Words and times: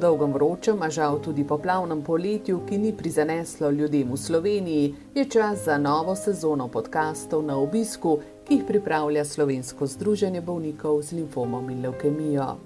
Dolgem 0.00 0.32
vročem, 0.32 0.82
a 0.82 0.88
žal 0.90 1.20
tudi 1.20 1.44
poplavnem 1.44 2.02
poletju, 2.02 2.62
ki 2.68 2.78
ni 2.78 2.92
prizaneslo 2.96 3.70
ljudem 3.70 4.12
v 4.12 4.16
Sloveniji, 4.16 4.94
je 5.14 5.24
čas 5.28 5.64
za 5.64 5.78
novo 5.78 6.16
sezono 6.16 6.68
podkastov 6.68 7.44
na 7.44 7.58
obisku, 7.58 8.18
ki 8.44 8.54
jih 8.54 8.64
pripravlja 8.66 9.24
Slovensko 9.24 9.86
združenje 9.86 10.40
bolnikov 10.40 11.02
z 11.02 11.20
limfomom 11.20 11.70
in 11.70 11.82
leukemijo. 11.82 12.56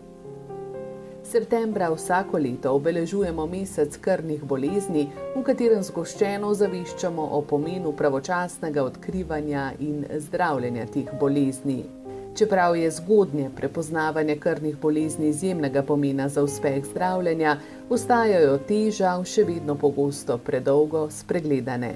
Septembra 1.24 1.88
vsako 1.90 2.38
leto 2.38 2.72
obeležujemo 2.76 3.46
mesec 3.46 3.96
krvnih 3.96 4.44
bolezni, 4.44 5.08
v 5.36 5.42
katerem 5.42 5.82
zgoščeno 5.82 6.52
zaviščamo 6.54 7.28
o 7.32 7.40
pomenu 7.42 7.92
pravočasnega 7.96 8.84
odkrivanja 8.84 9.72
in 9.80 10.04
zdravljenja 10.20 10.86
teh 10.86 11.12
bolezni. 11.20 12.03
Čeprav 12.34 12.76
je 12.76 12.90
zgodnje 12.90 13.50
prepoznavanje 13.56 14.36
krvnih 14.36 14.76
bolezni 14.76 15.28
izjemnega 15.28 15.82
pomena 15.82 16.28
za 16.28 16.42
uspeh 16.42 16.84
zdravljenja, 16.84 17.56
ostajajo 17.90 18.56
te 18.58 18.90
žal 18.90 19.22
še 19.24 19.44
vedno 19.44 19.76
pogosto 19.78 20.38
predolgo 20.38 21.06
spregledane. 21.10 21.92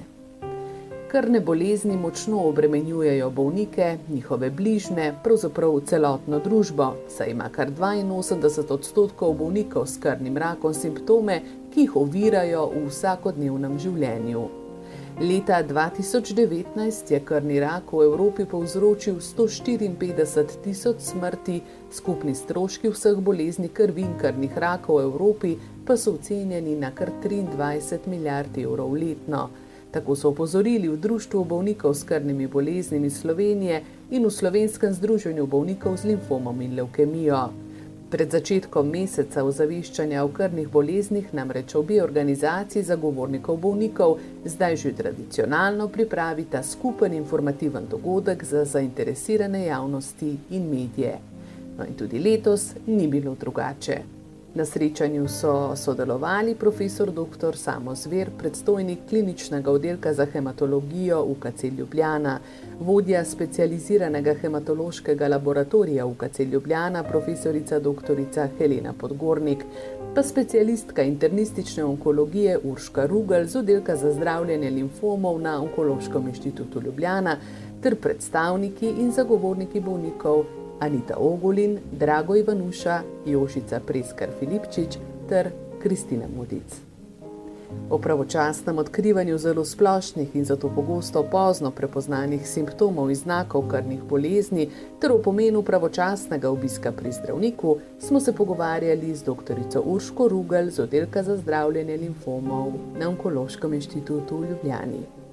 Krvne 1.10 1.40
bolezni 1.40 1.96
močno 1.96 2.44
obremenjujejo 2.48 3.30
bolnike, 3.30 3.96
njihove 4.08 4.50
bližnje, 4.50 5.14
pravzaprav 5.24 5.80
celotno 5.80 6.38
družbo, 6.38 6.92
saj 7.08 7.30
ima 7.30 7.48
kar 7.48 7.70
82 7.70 8.72
odstotkov 8.72 9.34
bolnikov 9.34 9.86
s 9.86 9.98
krvnim 9.98 10.36
rakom 10.36 10.74
simptome, 10.74 11.40
ki 11.74 11.80
jih 11.80 11.96
ovirajo 11.96 12.70
v 12.76 12.86
vsakodnevnem 12.86 13.78
življenju. 13.78 14.57
Leta 15.20 15.62
2019 15.62 17.10
je 17.10 17.18
krvni 17.20 17.60
rak 17.60 17.90
v 17.92 18.04
Evropi 18.06 18.44
povzročil 18.46 19.18
154 19.18 20.62
tisoč 20.62 21.00
smrti, 21.00 21.58
skupni 21.90 22.34
stroški 22.34 22.86
vseh 22.94 23.18
bolezni 23.18 23.66
krvi 23.68 24.06
in 24.06 24.14
krvnih 24.14 24.54
rakov 24.54 25.02
v 25.02 25.10
Evropi 25.10 25.56
pa 25.82 25.96
so 25.98 26.14
ocenjeni 26.14 26.76
na 26.78 26.94
kar 26.94 27.10
23 27.10 28.06
milijard 28.06 28.58
evrov 28.58 28.94
letno. 28.94 29.50
Tako 29.90 30.14
so 30.14 30.30
opozorili 30.30 30.86
v 30.88 30.96
Društvu 30.96 31.44
bolnikov 31.44 31.98
s 31.98 32.06
krvnimi 32.06 32.46
boleznimi 32.46 33.10
Slovenije 33.10 33.82
in 34.14 34.22
v 34.22 34.30
Slovenskem 34.30 34.94
združenju 34.94 35.46
bolnikov 35.46 35.98
z 35.98 36.14
limfomom 36.14 36.62
in 36.62 36.78
leukemijo. 36.78 37.67
Pred 38.08 38.32
začetkom 38.32 38.86
meseca 38.88 39.42
ozaveščanja 39.44 40.22
o 40.24 40.30
krvnih 40.32 40.70
boleznih 40.72 41.26
namreč 41.36 41.74
obi 41.76 41.98
organizaciji 42.00 42.86
zagovornikov 42.88 43.58
bolnikov 43.60 44.16
zdaj 44.48 44.76
že 44.80 44.94
tradicionalno 45.02 45.90
pripravita 45.92 46.62
skupen 46.64 47.12
informativen 47.20 47.84
dogodek 47.90 48.44
za 48.48 48.64
zainteresirane 48.64 49.66
javnosti 49.66 50.36
in 50.50 50.70
medije. 50.70 51.18
No 51.76 51.84
in 51.84 51.98
tudi 52.00 52.18
letos 52.18 52.70
ni 52.86 53.08
bilo 53.08 53.36
drugače. 53.40 54.17
Na 54.54 54.64
srečanju 54.64 55.28
so 55.28 55.76
sodelovali 55.76 56.54
profesor 56.54 57.10
dr. 57.12 57.56
Samo 57.56 57.94
Zver, 57.94 58.30
predstojnik 58.38 58.98
kliničnega 59.08 59.70
oddelka 59.70 60.12
za 60.14 60.26
hematologijo 60.26 61.24
UKC 61.24 61.64
Ljubljana, 61.64 62.38
vodja 62.80 63.24
specializiranega 63.24 64.34
hematološkega 64.34 65.28
laboratorija 65.28 66.06
UKC 66.06 66.40
Ljubljana, 66.40 67.02
profesorica 67.02 67.78
dr. 67.78 68.22
Helena 68.58 68.92
Podgornik, 69.00 69.64
pa 70.14 70.22
specialistka 70.22 71.02
internistične 71.02 71.84
onkologije 71.84 72.58
Urška 72.64 73.06
Rugel 73.06 73.46
z 73.46 73.56
oddelka 73.56 73.96
za 73.96 74.12
zdravljenje 74.12 74.70
limfomov 74.70 75.40
na 75.40 75.62
Onkološkem 75.62 76.28
inštitutu 76.28 76.80
Ljubljana 76.80 77.36
ter 77.82 77.96
predstavniki 77.96 78.88
in 78.88 79.12
zagovorniki 79.12 79.80
bolnikov 79.80 80.44
Anita 80.80 81.14
Ogulin, 81.18 81.78
Drago 81.92 82.36
Ivanuša, 82.36 83.02
Jošica 83.26 83.80
Preskar 83.80 84.28
Filipčič 84.40 84.98
ter 85.28 85.50
Kristina 85.82 86.26
Mudic. 86.36 86.88
O 87.90 87.98
pravočasnem 87.98 88.78
odkrivanju 88.78 89.38
zelo 89.38 89.64
splošnih 89.64 90.36
in 90.36 90.44
zato 90.44 90.70
pogosto 90.74 91.22
pozno 91.22 91.70
prepoznanih 91.70 92.48
simptomov 92.48 93.10
in 93.10 93.16
znakov 93.16 93.68
krvnih 93.68 94.02
bolezni 94.02 94.70
ter 95.00 95.12
o 95.12 95.18
pomenu 95.22 95.62
pravočasnega 95.62 96.50
obiska 96.50 96.92
pri 96.92 97.12
zdravniku 97.12 97.76
smo 97.98 98.20
se 98.20 98.32
pogovarjali 98.32 99.14
z 99.14 99.24
dr. 99.24 99.80
Urško 99.84 100.28
Rugel 100.28 100.70
z 100.70 100.82
oddelka 100.82 101.22
za 101.22 101.36
zdravljenje 101.36 101.96
limfomov 101.96 102.72
na 102.98 103.08
Onkološkem 103.08 103.74
inštitutu 103.74 104.36
v 104.36 104.50
Ljubljani. 104.50 105.27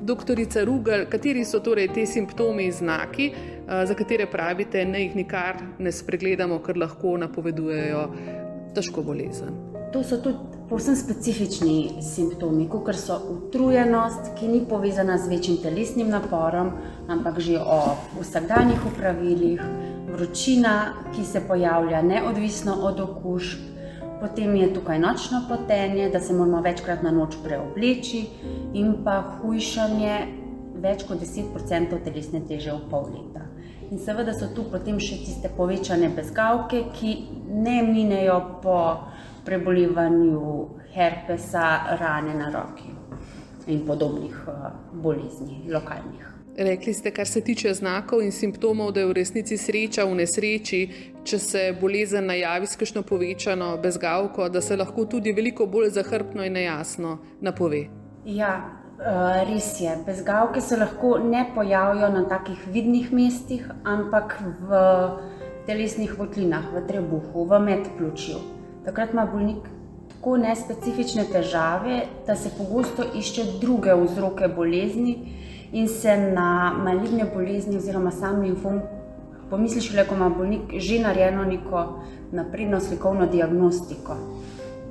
Doktorica 0.00 0.64
Rugel, 0.64 1.04
kateri 1.10 1.44
so 1.44 1.60
torej 1.60 1.90
te 1.94 2.06
simptomi 2.06 2.64
in 2.64 2.72
znaki, 2.72 3.30
eh, 3.30 3.86
za 3.86 3.94
katere 3.94 4.26
pravite, 4.26 4.84
da 4.84 4.98
jih 4.98 5.16
nikar 5.16 5.60
ne 5.78 5.92
spregledamo, 5.92 6.58
ker 6.58 6.78
lahko 6.78 7.16
napovedujejo 7.16 8.06
težko 8.74 9.02
bolezen? 9.02 9.52
To 9.92 10.02
so 10.04 10.16
tudi 10.22 10.38
povsem 10.70 10.96
specifični 10.96 12.02
simptomi, 12.02 12.68
kot 12.70 12.94
so 12.94 13.16
utrujenost, 13.32 14.32
ki 14.38 14.48
ni 14.48 14.60
povezana 14.68 15.18
z 15.18 15.28
večjim 15.28 15.56
telesnim 15.62 16.08
naporom, 16.08 16.70
ampak 17.08 17.40
že 17.40 17.58
o 17.58 17.96
vsakdanjih 18.20 18.86
upravilih, 18.92 19.60
vročina, 20.12 20.94
ki 21.14 21.24
se 21.24 21.42
pojavlja 21.48 22.02
neodvisno 22.02 22.74
od 22.82 23.00
okužb. 23.00 23.58
Potem 24.20 24.54
je 24.56 24.68
tukaj 24.74 24.98
nočno 24.98 25.44
potenje, 25.48 26.10
da 26.10 26.20
se 26.20 26.34
moramo 26.36 26.60
večkrat 26.60 27.02
na 27.02 27.10
noč 27.10 27.38
preobleči, 27.44 28.26
in 28.76 28.98
pa 29.04 29.20
hujšanje 29.40 30.16
več 30.80 31.04
kot 31.08 31.22
10% 31.22 32.00
telesne 32.04 32.42
teže 32.48 32.74
v 32.74 32.90
pol 32.90 33.08
leta. 33.14 33.46
In 33.90 33.98
seveda 33.98 34.34
so 34.36 34.50
tu 34.54 34.64
potem 34.70 35.00
še 35.02 35.18
tiste 35.24 35.50
povečane 35.56 36.12
bezgavke, 36.14 36.84
ki 36.94 37.14
ne 37.50 37.80
minejo 37.82 38.38
po 38.62 38.78
prebolevanju 39.44 40.54
herpesa, 40.94 41.96
rane 41.98 42.36
na 42.38 42.50
roki 42.54 42.92
in 43.66 43.86
podobnih 43.86 44.36
eh, 44.48 44.70
bolezni, 44.92 45.62
lokalnih. 45.68 46.29
Rekli 46.56 46.94
ste, 46.94 47.10
kar 47.10 47.26
se 47.26 47.40
tiče 47.40 47.74
znakov 47.74 48.22
in 48.22 48.32
simptomov, 48.32 48.92
da 48.92 49.00
je 49.00 49.06
v 49.06 49.12
resnici 49.12 49.56
sreča 49.56 50.04
v 50.04 50.16
nesreči, 50.18 50.80
če 51.24 51.38
se 51.38 51.62
bolezen 51.80 52.26
najavi 52.26 52.66
s 52.66 52.76
kakšno 52.76 53.02
povečano 53.06 53.76
bezgavko, 53.82 54.48
da 54.48 54.60
se 54.60 54.76
lahko 54.76 55.04
tudi 55.04 55.32
veliko 55.32 55.66
bolj 55.66 55.92
zahrbno 55.94 56.44
in 56.44 56.58
nejasno 56.58 57.18
napove. 57.40 57.84
Ja, 58.24 58.52
eh, 58.98 59.44
res 59.48 59.80
je. 59.80 59.96
Bezgavke 60.06 60.60
se 60.60 60.76
lahko 60.76 61.18
ne 61.18 61.46
pojavijo 61.54 62.08
na 62.08 62.26
takih 62.28 62.66
vidnih 62.66 63.12
mestih, 63.12 63.70
ampak 63.84 64.40
v 64.60 64.84
telesnih 65.66 66.18
votlinah, 66.18 66.72
v 66.74 66.86
trebuhu, 66.88 67.44
v 67.44 67.60
medplčju. 67.60 68.40
Takrat 68.84 69.12
ima 69.12 69.26
bolnik 69.26 69.68
tako 70.08 70.36
nespecifične 70.36 71.24
težave, 71.32 72.02
da 72.26 72.36
se 72.36 72.50
pogosto 72.58 73.04
išče 73.16 73.44
druge 73.60 73.94
vzroke 73.94 74.48
bolezni 74.48 75.16
in 75.72 75.88
se 75.88 76.16
na 76.16 76.72
maligne 76.84 77.24
bolezni 77.34 77.76
oziroma 77.76 78.10
sam 78.10 78.40
limfom 78.40 78.80
pomisliš, 79.50 79.92
da 79.92 80.04
ima 80.14 80.28
bolnik 80.28 80.60
že 80.76 80.98
narejeno 80.98 81.44
neko 81.44 82.02
napredno 82.32 82.80
slikovno 82.80 83.26
diagnostiko. 83.26 84.16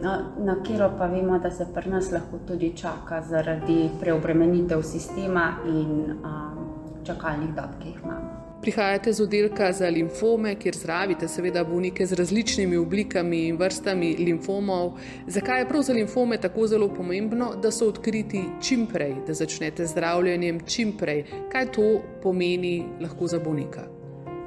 Na, 0.02 0.20
na 0.40 0.56
katero 0.56 0.92
pa 0.98 1.06
vemo, 1.06 1.40
da 1.40 1.52
se 1.52 1.68
pri 1.74 1.90
nas 1.90 2.12
lahko 2.12 2.38
tudi 2.48 2.78
čaka 2.78 3.22
zaradi 3.22 3.90
preobremenitev 4.00 4.82
sistema 4.84 5.52
in 5.66 6.12
um, 6.12 6.70
čakalnih 7.04 7.56
dob, 7.56 7.80
ki 7.82 7.88
jih 7.88 8.00
imamo. 8.04 8.49
Prihajate 8.62 9.14
z 9.14 9.22
oddelka 9.24 9.72
za 9.72 9.88
limfome, 9.90 10.56
kjer 10.60 10.76
zdravite, 10.76 11.28
seveda, 11.28 11.64
bolnike 11.64 12.06
z 12.06 12.14
različnimi 12.20 12.78
oblikami 12.78 13.46
in 13.48 13.56
vrstami 13.58 14.16
limfomov. 14.20 14.98
Zakaj 15.28 15.62
je 15.62 15.68
prav 15.68 15.82
za 15.82 15.94
limfome 15.94 16.38
tako 16.38 16.68
zelo 16.68 16.90
pomembno, 16.94 17.54
da 17.56 17.72
so 17.72 17.88
odkriti 17.88 18.42
čim 18.62 18.84
prej, 18.86 19.16
da 19.28 19.34
začnete 19.34 19.86
zdravljenjem 19.88 20.60
čim 20.68 20.92
prej? 20.98 21.24
Kaj 21.52 21.72
to 21.72 22.02
pomeni 22.24 22.84
lahko 23.02 23.28
za 23.28 23.40
bolnika? 23.40 23.86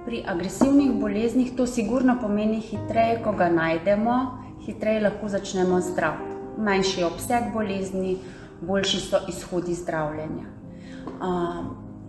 Pri 0.05 0.21
agresivnih 0.27 0.93
boleznih 0.93 1.57
to 1.57 1.67
sigurno 1.67 2.19
pomeni 2.21 2.61
hitreje, 2.61 3.23
ko 3.25 3.33
ga 3.33 3.49
najdemo, 3.49 4.19
hitreje 4.67 5.01
lahko 5.01 5.29
začnemo 5.29 5.81
zdraviti. 5.81 6.37
Manjši 6.59 7.03
obseg 7.03 7.49
bolezni, 7.55 8.19
boljši 8.61 9.01
so 9.01 9.23
izhodi 9.29 9.75
zdravljenja. 9.75 10.53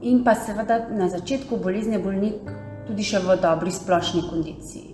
In 0.04 0.24
pa 0.24 0.36
seveda 0.36 0.90
na 0.92 1.08
začetku 1.08 1.58
bolezni 1.58 1.96
je 1.96 2.04
bolnik 2.04 2.52
tudi 2.88 3.06
še 3.08 3.24
v 3.24 3.38
dobri 3.40 3.72
splošni 3.72 4.26
kondiciji. 4.28 4.90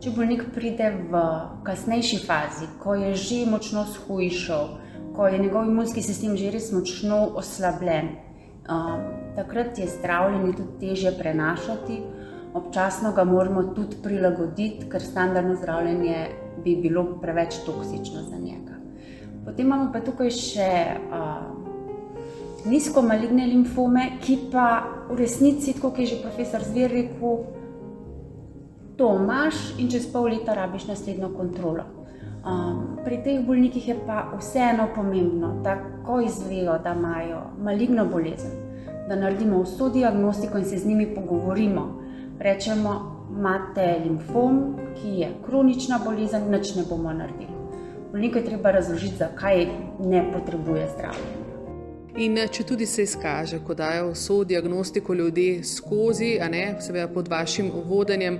Če 0.00 0.12
bolnik 0.16 0.46
pride 0.56 0.90
v 1.12 1.20
kasnejši 1.64 2.18
fazi, 2.24 2.68
ko 2.80 2.96
je 2.96 3.12
že 3.16 3.44
močno 3.48 3.84
shujšal, 3.88 4.64
ko 5.16 5.28
je 5.28 5.38
njegov 5.38 5.68
imunski 5.68 6.02
sistem 6.02 6.36
že 6.36 6.50
res 6.52 6.72
močno 6.72 7.36
oslabljen, 7.36 8.16
um, 8.68 9.04
takrat 9.36 9.78
je 9.78 9.88
zdravljenje 9.88 10.56
tudi 10.56 10.74
teže 10.80 11.12
prenašati. 11.18 12.00
Občasno 12.54 13.12
ga 13.12 13.24
moramo 13.24 13.74
tudi 13.74 13.96
prilagoditi, 14.02 14.86
ker 14.88 15.02
standardno 15.02 15.56
zdravljenje 15.58 16.16
bi 16.64 16.76
bilo 16.80 17.18
preveč 17.20 17.58
toksično 17.66 18.22
za 18.30 18.38
njega. 18.38 18.78
Potem 19.44 19.66
imamo 19.66 19.90
pa 19.92 20.00
tukaj 20.00 20.30
še 20.30 20.70
uh, 21.10 21.63
nizko 22.64 23.02
maligne 23.02 23.46
limfome, 23.46 24.18
ki 24.20 24.38
pa 24.52 24.84
v 25.10 25.18
resnici, 25.18 25.74
kot 25.80 25.98
je 25.98 26.06
že 26.06 26.22
profesor 26.22 26.62
Zver 26.64 26.90
rekel, 26.90 27.44
to 28.96 29.10
imaš 29.20 29.74
in 29.78 29.90
čez 29.90 30.06
pol 30.12 30.30
leta 30.30 30.54
rabiš 30.54 30.86
naslednjo 30.86 31.28
kontrolo. 31.36 31.84
Um, 32.44 33.00
pri 33.04 33.22
teh 33.24 33.40
bolnikih 33.40 33.88
je 33.88 33.96
pa 34.06 34.28
vseeno 34.36 34.88
pomembno, 34.94 35.60
da 35.64 35.78
ko 36.04 36.20
izvejo, 36.20 36.78
da 36.84 36.92
imajo 36.92 37.40
maligno 37.58 38.04
bolezen, 38.06 38.52
da 39.08 39.16
naredimo 39.16 39.62
vso 39.62 39.88
diagnostiko 39.88 40.58
in 40.58 40.64
se 40.64 40.78
z 40.78 40.86
njimi 40.86 41.14
pogovorimo. 41.14 42.04
Rečemo, 42.38 42.92
imate 43.30 44.00
limfom, 44.04 44.76
ki 44.94 45.08
je 45.08 45.30
kronična 45.46 46.00
bolezen, 46.04 46.50
nič 46.50 46.74
ne 46.76 46.84
bomo 46.88 47.12
naredili. 47.12 47.54
Bolniku 48.12 48.38
je 48.38 48.44
treba 48.44 48.70
razložiti, 48.70 49.16
zakaj 49.16 49.66
ne 50.04 50.32
potrebuje 50.32 50.88
zdravljenja. 50.94 51.43
In 52.14 52.36
če 52.38 52.62
tudi 52.62 52.86
se 52.86 53.02
izkaže, 53.02 53.58
ko 53.66 53.74
dajo 53.74 54.12
vso 54.12 54.36
diagnostiko 54.46 55.14
ljudi 55.18 55.64
skozi, 55.66 56.36
a 56.38 56.46
ne, 56.48 56.76
seveda 56.80 57.08
pod 57.10 57.26
vašim 57.28 57.72
vodenjem, 57.88 58.36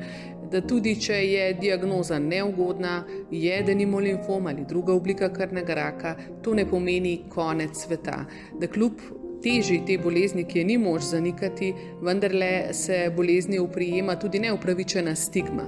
da 0.53 0.61
tudi 0.63 0.93
če 1.03 1.17
je 1.27 1.49
diagnoza 1.59 2.21
neugodna, 2.23 3.01
je 3.35 3.57
denimo 3.67 3.99
limfom 3.99 4.47
ali 4.47 4.63
druga 4.69 4.95
oblika 4.95 5.27
krvnega 5.35 5.75
raka, 5.75 6.13
to 6.43 6.55
ne 6.55 6.63
pomeni 6.71 7.17
konec 7.35 7.75
sveta. 7.83 8.21
Da 8.61 8.69
kljub 8.71 9.03
teži 9.43 9.81
te 9.87 9.99
bolezni, 9.99 10.47
ki 10.47 10.63
je 10.63 10.65
ni 10.71 10.79
moč 10.79 11.11
zanikati, 11.11 11.73
vendarle 12.03 12.53
se 12.73 13.09
bolezni 13.17 13.59
uprijema 13.59 14.15
tudi 14.15 14.39
neupravičena 14.47 15.17
stigma. 15.19 15.67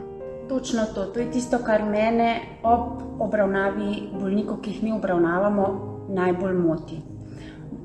Točno 0.48 0.86
to, 0.94 1.08
to 1.10 1.20
je 1.20 1.26
tisto, 1.34 1.58
kar 1.58 1.82
mene 1.90 2.30
ob 2.62 3.02
obravnavi 3.26 4.12
bolnikov, 4.14 4.62
ki 4.62 4.76
jih 4.76 4.82
mi 4.86 4.94
obravnavamo, 4.94 5.68
najbolj 6.14 6.54
moti. 6.62 7.02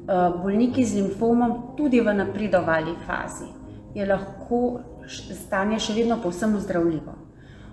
Eh, 0.07 0.31
bolniki 0.43 0.85
z 0.85 0.95
limfomom, 0.95 1.77
tudi 1.77 2.01
v 2.01 2.13
napredovali 2.13 2.95
fazi, 3.05 3.45
je 3.93 4.05
lahko 4.05 4.81
stanje 5.05 5.77
še 5.77 5.93
vedno 5.93 6.17
povsem 6.17 6.57
zdravljivo. 6.57 7.13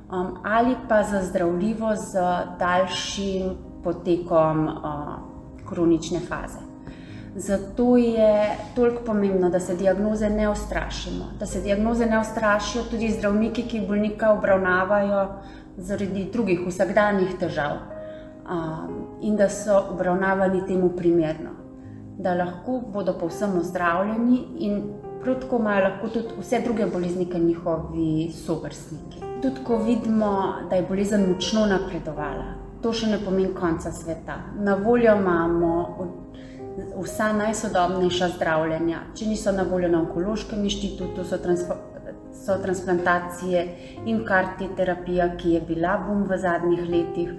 Um, 0.08 0.40
ali 0.44 0.76
pa 0.88 1.02
za 1.04 1.22
zdravljivo 1.24 1.94
z 1.96 2.20
daljšim 2.60 3.56
potekom 3.84 4.68
uh, 4.68 5.08
kronične 5.68 6.20
faze. 6.20 6.60
Zato 7.36 7.96
je 7.96 8.56
toliko 8.74 9.02
pomembno, 9.04 9.50
da 9.50 9.60
se 9.60 9.76
diagnoze 9.76 10.30
ne 10.30 10.48
ustrašimo, 10.48 11.32
da 11.40 11.46
se 11.46 11.60
diagnoze 11.60 12.06
ne 12.06 12.20
ustrašijo 12.20 12.84
tudi 12.90 13.12
zdravniki, 13.12 13.62
ki 13.68 13.84
bolnika 13.88 14.32
obravnavajo 14.32 15.28
zaradi 15.76 16.28
drugih 16.32 16.66
vsakdanjih 16.66 17.36
težav 17.40 17.76
um, 17.76 19.18
in 19.20 19.36
da 19.36 19.48
so 19.48 19.76
obravnavani 19.92 20.64
temu 20.66 20.90
primerno, 20.96 21.67
da 22.18 22.34
lahko 22.34 22.80
bodo 22.92 23.14
povsem 23.18 23.58
ozdravljeni 23.58 24.38
in 24.58 24.82
prav 25.22 25.40
tako 25.40 25.56
imajo 25.56 25.84
lahko 25.84 26.08
tudi 26.08 26.28
vse 26.40 26.60
druge 26.64 26.86
bolezni, 26.86 27.26
kot 27.26 27.40
njihovi 27.40 28.32
sovrstniki. 28.32 29.20
Tudi 29.42 29.64
ko 29.64 29.76
vidimo, 29.76 30.54
da 30.70 30.76
je 30.76 30.86
bolezen 30.88 31.28
močno 31.30 31.66
napredovala, 31.66 32.54
to 32.82 32.92
še 32.92 33.06
ne 33.06 33.18
pomeni 33.24 33.54
konca 33.54 33.92
sveta. 33.92 34.40
Na 34.58 34.74
voljo 34.74 35.14
imamo 35.16 35.74
vsa 37.02 37.32
najsodobnejša 37.32 38.28
zdravljenja. 38.36 39.00
Če 39.14 39.30
niso 39.30 39.52
na 39.52 39.62
voljo 39.70 39.88
na 39.88 40.02
onkološkem 40.02 40.64
inštitutu, 40.64 41.24
so, 41.24 41.38
so 42.34 42.58
transplantacije 42.62 43.64
in 44.06 44.24
karti 44.26 44.68
terapija, 44.76 45.30
ki 45.36 45.56
je 45.56 45.60
bila 45.70 45.98
bom 46.06 46.24
v 46.28 46.38
zadnjih 46.38 46.84
letih 46.90 47.32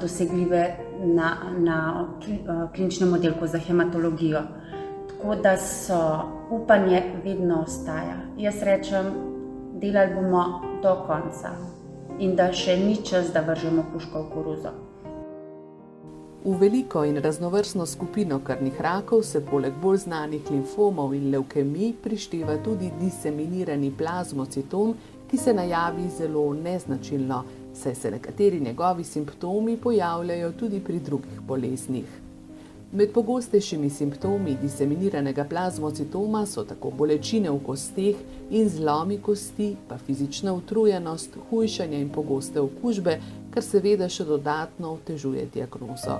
dosegljive 0.00 0.76
na, 1.04 1.36
na 1.58 2.08
uh, 2.08 2.70
kliničnem 2.74 3.12
oddelku 3.12 3.46
za 3.46 3.58
hematologijo. 3.58 4.42
Tako 5.08 5.34
da 5.34 5.56
so 5.56 6.22
upanje 6.50 7.02
vedno 7.24 7.62
ostaja. 7.62 8.16
Jaz 8.36 8.62
rečem, 8.62 9.06
delali 9.80 10.14
bomo 10.14 10.44
do 10.82 10.96
konca 11.06 11.50
in 12.18 12.36
da 12.36 12.52
še 12.52 12.76
ni 12.76 12.96
čas, 13.04 13.32
da 13.32 13.40
vržemo 13.40 13.84
puško 13.92 14.22
v 14.22 14.30
koruzo. 14.34 14.72
V 16.44 16.54
veliko 16.60 17.04
in 17.04 17.18
raznovrstno 17.22 17.86
skupino 17.86 18.38
krvnih 18.44 18.80
rakov 18.80 19.22
se 19.22 19.40
poleg 19.44 19.74
bolj 19.82 19.98
znanih 20.06 20.50
limfomov 20.50 21.14
in 21.14 21.30
leukemij 21.30 21.92
prišteva 22.02 22.56
tudi 22.64 22.90
diseminirani 23.00 23.90
plazmocitom, 23.98 24.94
ki 25.30 25.36
se 25.36 25.54
najavi 25.54 26.08
zelo 26.08 26.54
neznačilno, 26.54 27.42
saj 27.78 27.94
se 27.94 28.10
nekateri 28.10 28.60
njegovi 28.60 29.04
simptomi 29.04 29.76
pojavljajo 29.76 30.52
tudi 30.52 30.80
pri 30.80 31.00
drugih 31.00 31.40
boleznih. 31.40 32.04
Med 32.92 33.12
pogostejšimi 33.12 33.90
simptomi 33.90 34.56
diseminiranega 34.62 35.44
plazmocitoma 35.44 36.46
so 36.46 36.64
tako 36.64 36.90
bolečine 36.90 37.50
v 37.50 37.60
kosteh 37.66 38.16
in 38.50 38.68
zlomi 38.68 39.18
kosti, 39.18 39.74
pa 39.88 39.98
fizična 39.98 40.54
utrujenost, 40.54 41.36
hujšanje 41.50 42.00
in 42.00 42.08
pogoste 42.08 42.60
okužbe, 42.60 43.20
kar 43.50 43.62
seveda 43.62 44.08
še 44.08 44.24
dodatno 44.24 44.96
otežuje 44.96 45.46
diagnozo. 45.54 46.16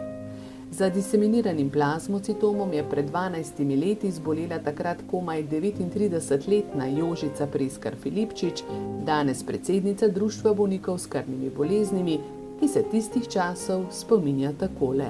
Za 0.70 0.90
diseminiranim 0.90 1.70
plazmocitomom 1.70 2.72
je 2.72 2.84
pred 2.90 3.10
12 3.10 3.80
leti 3.80 4.10
zbolela 4.10 4.58
takrat 4.58 4.98
komaj 5.10 5.42
39-letna 5.42 6.86
Jožica 6.86 7.46
Preskar 7.46 7.94
Filipčič, 8.02 8.62
danes 9.06 9.42
predsednica 9.42 10.08
Društva 10.08 10.54
bolnikov 10.54 10.98
s 10.98 11.06
krvnimi 11.06 11.50
boleznimi, 11.50 12.20
ki 12.60 12.68
se 12.68 12.82
tistih 12.90 13.28
časov 13.28 13.86
spominja 13.90 14.52
takole. 14.60 15.08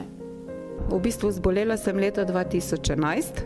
V 0.90 1.00
bistvu 1.02 1.32
zbolela 1.32 1.76
sem 1.76 1.99
leta 1.99 2.25
2011. 2.25 3.43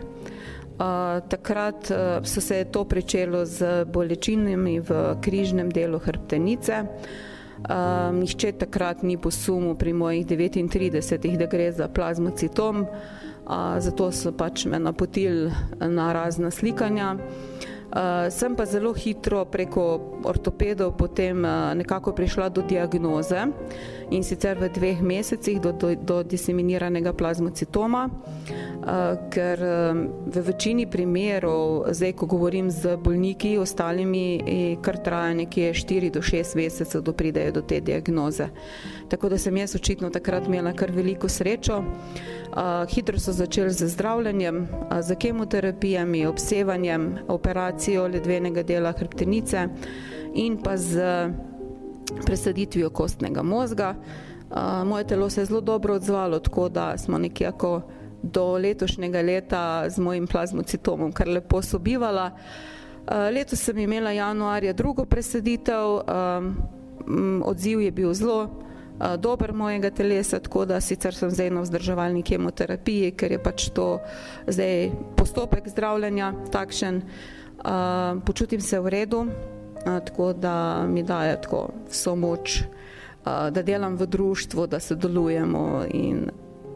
Uh, 0.73 1.19
takrat 1.29 1.91
uh, 1.91 2.25
se 2.25 2.65
to 2.71 2.85
pričelo 2.85 3.45
z 3.45 3.85
bolečinami 3.85 4.79
v 4.79 5.15
križnem 5.21 5.69
delu 5.69 5.99
hrbtenice. 5.99 6.83
Uh, 6.83 7.32
nihče 8.13 8.51
takrat 8.51 9.03
ni 9.03 9.17
posumil 9.17 9.75
pri 9.75 9.93
mojih 9.93 10.25
39, 10.27 11.37
da 11.37 11.45
gre 11.45 11.71
za 11.71 11.87
plazmocitom, 11.87 12.85
uh, 12.85 13.79
zato 13.79 14.11
so 14.11 14.31
pač 14.31 14.65
me 14.65 14.79
napotili 14.79 15.51
na 15.79 16.13
razna 16.13 16.51
slikanja. 16.51 17.15
Uh, 17.93 17.99
sem 18.33 18.55
pa 18.55 18.65
zelo 18.65 18.89
hitro 18.93 19.45
preko 19.45 19.83
ortopedov 20.25 20.95
potem 20.97 21.45
uh, 21.45 21.77
nekako 21.77 22.15
prišla 22.17 22.49
do 22.49 22.61
diagnoze 22.65 23.45
in 24.13 24.23
sicer 24.23 24.59
v 24.59 24.69
dveh 24.69 25.01
mesecih 25.01 25.59
do, 25.59 25.73
do, 25.73 25.95
do 25.95 26.21
diseminiranega 26.23 27.13
plazmocitoma, 27.17 28.05
uh, 28.07 29.17
ker 29.33 29.59
um, 29.59 30.03
v 30.29 30.43
večini 30.45 30.85
primerov, 30.85 31.89
zdaj 31.93 32.13
ko 32.13 32.29
govorim 32.29 32.69
z 32.71 32.95
bolniki, 33.01 33.57
ostalimi, 33.57 34.77
kar 34.85 35.01
traja 35.01 35.33
nekje 35.33 35.73
4 35.73 36.11
do 36.13 36.21
6 36.21 36.55
mesecev, 36.59 37.01
da 37.01 37.13
pridejo 37.13 37.57
do 37.57 37.61
te 37.61 37.81
diagnoze. 37.81 38.49
Tako 39.09 39.29
da 39.29 39.37
sem 39.37 39.57
jaz 39.57 39.75
očitno 39.75 40.09
takrat 40.09 40.47
imela 40.47 40.73
kar 40.73 40.91
veliko 40.91 41.29
srečo. 41.29 41.83
Hitro 42.89 43.19
so 43.19 43.33
začeli 43.33 43.73
z 43.73 43.87
zdravljenjem, 43.87 44.67
z 45.01 45.15
kemoterapijami, 45.15 46.25
obsevanjem, 46.25 47.17
operacijo 47.27 48.07
ledvenega 48.07 48.63
dela 48.63 48.93
hrbtenice 48.93 49.67
in 50.33 50.57
pa 50.57 50.77
z 50.77 51.01
presaditvijo 52.25 52.89
kostnega 52.89 53.43
možga. 53.43 53.95
Moje 54.85 55.07
telo 55.07 55.29
se 55.29 55.41
je 55.41 55.45
zelo 55.45 55.61
dobro 55.61 55.95
odzvalo, 55.95 56.39
tako 56.39 56.69
da 56.69 56.97
smo 56.97 57.17
nekako 57.17 57.81
do 58.23 58.57
letošnjega 58.57 59.21
leta 59.21 59.89
z 59.89 59.99
mojim 59.99 60.27
plazmocitomom 60.27 61.11
kar 61.11 61.27
lepo 61.27 61.61
sobivala. 61.61 62.31
Letos 63.33 63.59
sem 63.59 63.77
imela 63.77 64.11
januarja 64.11 64.73
drugo 64.73 65.05
presaditev, 65.05 65.99
odziv 67.43 67.81
je 67.81 67.91
bil 67.91 68.13
zelo 68.13 68.49
dober 69.19 69.53
mojega 69.53 69.89
telesa, 69.89 70.39
tako 70.39 70.65
da 70.65 70.81
sicer 70.81 71.15
sem 71.15 71.31
zdaj 71.31 71.49
na 71.49 71.61
vzdrževalni 71.61 72.23
kemoterapiji, 72.23 73.11
ker 73.11 73.31
je 73.31 73.39
pač 73.43 73.69
to 73.73 73.99
zdaj 74.47 74.91
postopek 75.17 75.67
zdravljenja 75.67 76.33
takšen. 76.51 77.01
Počutim 78.25 78.61
se 78.61 78.79
v 78.79 78.87
redu, 78.87 79.25
tako 79.83 80.33
da 80.33 80.85
mi 80.87 81.03
daje 81.03 81.41
tako 81.41 81.67
vso 81.89 82.15
moč, 82.15 82.63
da 83.25 83.61
delam 83.61 83.95
v 83.95 84.05
društvu, 84.05 84.67
da 84.67 84.79
sodelujemo 84.79 85.83
in 85.89 86.29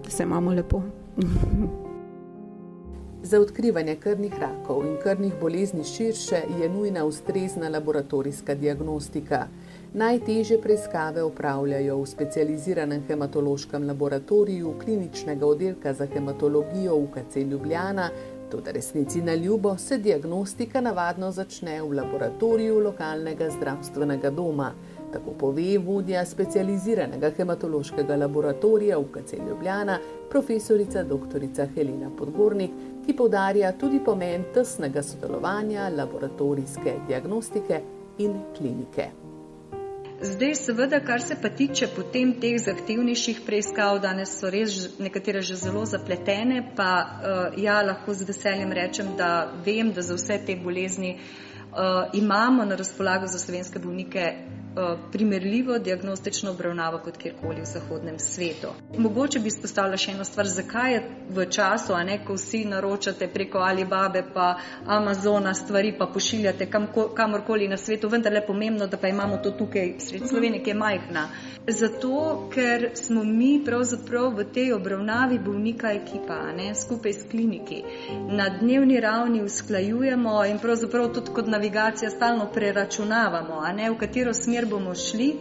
da 0.04 0.10
se 0.10 0.24
imamo 0.24 0.52
lepo. 0.52 0.82
Za 3.24 3.40
odkrivanje 3.42 3.96
krvnih 3.96 4.34
rakov 4.40 4.86
in 4.86 4.98
krvnih 5.04 5.34
bolezni 5.42 5.84
širše 5.84 6.42
je 6.62 6.70
nujna 6.70 7.06
ustrezna 7.06 7.70
laboratorijska 7.70 8.56
diagnostika. 8.56 9.48
Najtežje 9.94 10.62
preiskave 10.62 11.24
upravljajo 11.24 11.98
v 11.98 12.06
specializiranem 12.06 13.04
hematološkem 13.08 13.88
laboratoriju 13.88 14.74
kliničnega 14.84 15.46
oddelka 15.46 15.94
za 15.94 16.06
hematologijo 16.06 16.96
UKC 16.96 17.36
Ljubljana, 17.36 18.10
tudi 18.52 18.72
resnici 18.72 19.22
na 19.22 19.36
ljubo 19.36 19.78
se 19.78 19.98
diagnostika 19.98 20.82
navadno 20.82 21.32
začne 21.32 21.82
v 21.82 21.94
laboratoriju 21.94 22.80
lokalnega 22.80 23.50
zdravstvenega 23.50 24.30
doma. 24.30 24.72
Tako 25.14 25.32
pove 25.40 25.78
vodja 25.78 26.26
specializiranega 26.26 27.32
hematološkega 27.38 28.16
laboratorija 28.16 29.00
UKC 29.00 29.34
Ljubljana, 29.50 30.00
profesorica 30.30 31.04
dr. 31.04 31.46
Helena 31.76 32.10
Podgornik, 32.18 32.72
ki 33.06 33.16
povdarja 33.16 33.72
tudi 33.72 34.00
pomen 34.06 34.44
tesnega 34.54 35.04
sodelovanja 35.04 35.90
laboratorijske 35.90 37.00
diagnostike 37.08 37.82
in 38.18 38.36
klinike. 38.58 39.27
Zdaj, 40.22 40.56
seveda, 40.56 41.00
kar 41.00 41.22
se 41.22 41.36
pa 41.42 41.50
tiče 41.50 41.88
potem 41.96 42.32
teh 42.42 42.56
zahtevnejših 42.58 43.42
preiskav, 43.46 44.00
danes 44.02 44.32
so 44.40 44.50
res 44.50 44.74
nekatere 44.98 45.44
že 45.46 45.56
zelo 45.56 45.84
zapletene, 45.86 46.64
pa 46.76 46.90
uh, 47.06 47.60
ja, 47.62 47.82
lahko 47.86 48.14
z 48.18 48.26
veseljem 48.26 48.72
rečem, 48.74 49.12
da 49.18 49.52
vem, 49.66 49.92
da 49.94 50.02
za 50.02 50.18
vse 50.18 50.40
te 50.46 50.56
bolezni 50.56 51.20
uh, 51.20 52.10
imamo 52.18 52.66
na 52.66 52.76
razpolago 52.76 53.28
za 53.28 53.40
slovenske 53.40 53.80
bolnike 53.80 54.26
primerljivo 55.12 55.80
diagnostično 55.80 56.52
obravnavo 56.52 57.00
kot 57.04 57.18
kjerkoli 57.18 57.62
v 57.62 57.66
zahodnem 57.66 58.20
svetu. 58.20 58.68
Mogoče 58.98 59.40
bi 59.40 59.48
izpostavila 59.48 59.98
še 59.98 60.12
eno 60.12 60.24
stvar, 60.24 60.48
zakaj 60.48 60.94
je 60.94 61.02
v 61.30 61.46
času, 61.52 61.94
a 61.94 62.04
ne, 62.04 62.20
ko 62.26 62.36
vsi 62.38 62.64
naročate 62.66 63.28
preko 63.28 63.60
Alibabe 63.60 64.24
pa 64.34 64.48
Amazona 64.86 65.54
stvari, 65.54 65.96
pa 66.00 66.08
pošiljate 66.14 66.70
kam, 66.70 66.88
kamorkoli 67.16 67.68
na 67.68 67.78
svetu, 67.78 68.10
vendar 68.10 68.34
je 68.34 68.46
pomembno, 68.48 68.88
da 68.88 68.98
pa 68.98 69.08
imamo 69.08 69.38
to 69.38 69.52
tukaj 69.52 69.96
sred 70.00 70.28
Slovenije, 70.30 70.64
ki 70.64 70.70
je 70.70 70.76
majhna. 70.76 71.28
Zato, 71.68 72.12
ker 72.54 72.90
smo 72.96 73.24
mi 73.24 73.62
pravzaprav 73.66 74.30
v 74.38 74.46
tej 74.56 74.74
obravnavi 74.74 75.40
bolnika 75.40 75.92
ekipa, 75.92 76.38
ne, 76.56 76.70
skupaj 76.76 77.14
s 77.14 77.26
kliniki. 77.32 77.82
Na 78.30 78.48
dnevni 78.50 79.00
ravni 79.00 79.42
usklajujemo 79.44 80.46
in 80.46 80.60
pravzaprav 80.60 81.10
tudi 81.14 81.34
kot 81.36 81.48
navigacija 81.48 82.10
stalno 82.10 82.48
preračunavamo, 82.54 83.60
ne, 83.76 83.90
v 83.92 83.98
katero 83.98 84.34
smer 84.34 84.67
bomo 84.70 84.96
šli, 84.96 85.34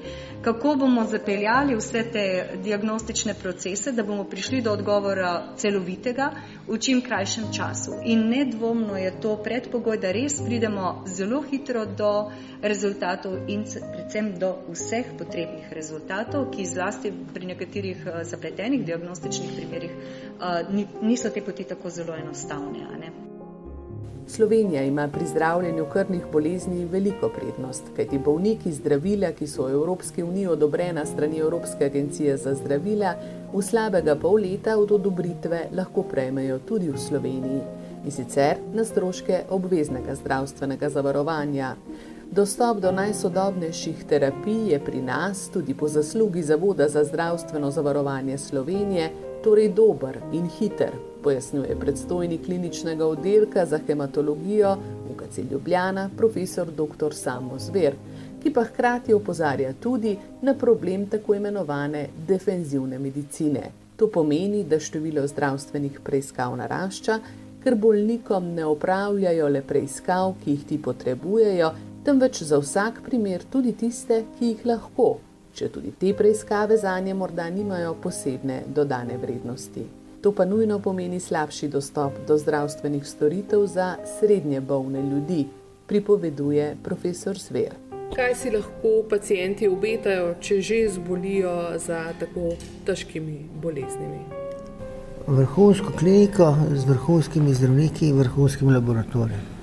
kako 0.43 0.75
bomo 0.77 1.05
zapeljali 1.05 1.75
vse 1.77 2.03
te 2.13 2.25
diagnostične 2.63 3.35
procese, 3.35 3.93
da 3.93 4.03
bomo 4.03 4.25
prišli 4.25 4.61
do 4.63 4.73
odgovora 4.73 5.53
celovitega 5.57 6.31
v 6.69 6.79
čim 6.79 7.01
krajšem 7.01 7.45
času. 7.57 7.99
In 8.05 8.29
nedvomno 8.29 8.97
je 8.97 9.21
to 9.21 9.37
predpogoj, 9.43 9.99
da 9.99 10.13
res 10.13 10.39
pridemo 10.47 11.05
zelo 11.07 11.43
hitro 11.43 11.85
do 11.87 12.31
rezultatov 12.63 13.39
in 13.49 13.65
predvsem 13.65 14.33
do 14.39 14.55
vseh 14.71 15.15
potrebnih 15.19 15.73
rezultatov, 15.73 16.51
ki 16.51 16.67
zlasti 16.67 17.13
pri 17.35 17.47
nekaterih 17.55 18.07
eh, 18.07 18.25
zapletenih 18.25 18.85
diagnostičnih 18.85 19.55
primerih 19.57 19.91
eh, 19.91 20.85
niso 21.03 21.31
te 21.31 21.43
poti 21.43 21.65
tako 21.65 21.91
zelo 21.91 22.15
enostavne. 22.15 23.26
Slovenija 24.29 24.83
ima 24.83 25.09
pri 25.09 25.27
zdravljenju 25.27 25.87
krvnih 25.93 26.23
bolezni 26.33 26.85
veliko 26.85 27.29
prednost, 27.29 27.85
kajti 27.97 28.19
bolniki 28.19 28.73
zdravila, 28.73 29.31
ki 29.33 29.47
so 29.47 29.67
v 29.67 29.71
Evropski 29.71 30.23
uniji 30.23 30.47
odobrena 30.47 31.07
strani 31.07 31.39
Evropske 31.39 31.85
agencije 31.85 32.37
za 32.37 32.55
zdravila, 32.55 33.15
v 33.55 33.63
slabega 33.63 34.17
pol 34.17 34.41
leta 34.43 34.77
od 34.79 34.93
odobritve 34.93 35.69
lahko 35.73 36.03
prejmejo 36.03 36.59
tudi 36.59 36.91
v 36.91 36.99
Sloveniji 36.99 37.61
in 38.05 38.11
sicer 38.11 38.59
na 38.75 38.85
stroške 38.85 39.45
obveznega 39.51 40.15
zdravstvenega 40.15 40.91
zavarovanja. 40.91 41.75
Dostop 42.31 42.81
do 42.83 42.91
najsodobnejših 42.93 44.05
terapij 44.05 44.73
je 44.73 44.85
pri 44.85 45.03
nas 45.03 45.49
tudi 45.55 45.75
po 45.75 45.89
zaslugi 45.89 46.43
Zavoda 46.43 46.89
za 46.89 47.05
zdravstveno 47.05 47.71
zavarovanje 47.71 48.39
Slovenije 48.39 49.11
torej 49.45 49.69
dober 49.69 50.19
in 50.33 50.49
hiter, 50.59 50.91
pojasnjuje 51.27 51.77
predstojnik 51.81 52.45
kliničnega 52.45 53.07
oddelka 53.07 53.67
za 53.67 53.79
hematologijo 53.87 54.77
UKC 55.11 55.39
Ljubljana, 55.51 56.11
profesor 56.17 56.71
dr. 56.71 57.15
Samo 57.15 57.59
Zver, 57.59 57.95
ki 58.43 58.53
pa 58.53 58.65
hkrati 58.65 59.15
opozarja 59.15 59.73
tudi 59.73 60.17
na 60.43 60.55
problem 60.55 61.07
tako 61.11 61.35
imenovane 61.35 62.07
defenzivne 62.29 62.99
medicine. 62.99 63.73
To 63.97 64.07
pomeni, 64.11 64.65
da 64.65 64.79
število 64.79 65.27
zdravstvenih 65.27 66.01
preiskav 66.05 66.57
narašča, 66.57 67.19
ker 67.65 67.75
bolnikom 67.75 68.55
ne 68.55 68.65
opravljajo 68.65 69.49
le 69.49 69.67
preiskav, 69.67 70.35
ki 70.45 70.51
jih 70.51 70.65
ti 70.65 70.83
potrebujejo, 70.83 71.73
temveč 72.05 72.43
za 72.43 72.63
vsak 72.63 73.03
primer 73.05 73.43
tudi 73.51 73.73
tiste, 73.73 74.23
ki 74.39 74.55
jih 74.55 74.67
lahko 74.67 75.17
če 75.57 75.71
tudi 75.73 75.93
te 75.97 76.13
preiskave 76.13 76.77
za 76.77 76.93
nje 77.01 77.15
morda 77.15 77.49
nimajo 77.51 77.95
posebne 78.03 78.63
dodane 78.69 79.17
vrednosti. 79.17 79.85
To 80.27 80.33
pa 80.33 80.45
nujno 80.45 80.79
pomeni 80.79 81.21
slabši 81.21 81.69
dostop 81.69 82.13
do 82.29 82.39
zdravstvenih 82.39 83.07
storitev 83.07 83.67
za 83.67 83.95
srednje 84.19 84.61
bolne 84.61 85.03
ljudi, 85.03 85.45
pripoveduje 85.87 86.77
profesor 86.85 87.39
Sver. 87.39 87.77
Kaj 88.17 88.35
si 88.35 88.51
lahko 88.51 89.05
pacijenti 89.11 89.69
obetajo, 89.69 90.35
če 90.41 90.61
že 90.61 90.81
zbolijo 90.97 91.79
za 91.79 92.03
tako 92.19 92.57
težkimi 92.87 93.39
boleznimi? 93.63 94.19
Vrhunsko 95.27 95.95
kliniko 95.99 96.55
z 96.75 96.85
vrhunskimi 96.91 97.55
zdravniki 97.55 98.09
in 98.09 98.19
vrhunskim 98.19 98.75
laboratorijem. 98.75 99.56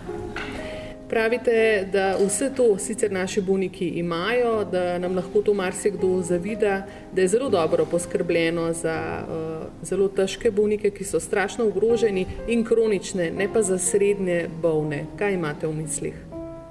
Pravite, 1.10 1.88
da 1.92 2.18
vse 2.26 2.50
to 2.56 2.78
sicer 2.80 3.12
naši 3.12 3.42
bolniki 3.42 3.88
imajo, 3.88 4.64
da 4.64 5.00
nam 5.00 5.16
lahko 5.16 5.42
to 5.42 5.54
marsikdo 5.54 6.22
zavida, 6.22 6.86
da 7.12 7.22
je 7.22 7.28
zelo 7.28 7.50
dobro 7.50 7.86
poskrbljeno 7.86 8.74
za 8.74 9.24
uh, 9.28 9.88
zelo 9.88 10.08
težke 10.08 10.52
bolnike, 10.52 10.90
ki 10.90 11.04
so 11.04 11.20
strašno 11.20 11.66
ogroženi 11.68 12.26
in 12.48 12.64
kronične, 12.64 13.32
ne 13.32 13.48
pa 13.54 13.62
za 13.62 13.78
srednje 13.78 14.48
bolne. 14.62 15.06
Kaj 15.20 15.34
imate 15.34 15.68
v 15.68 15.74
mislih? 15.74 16.16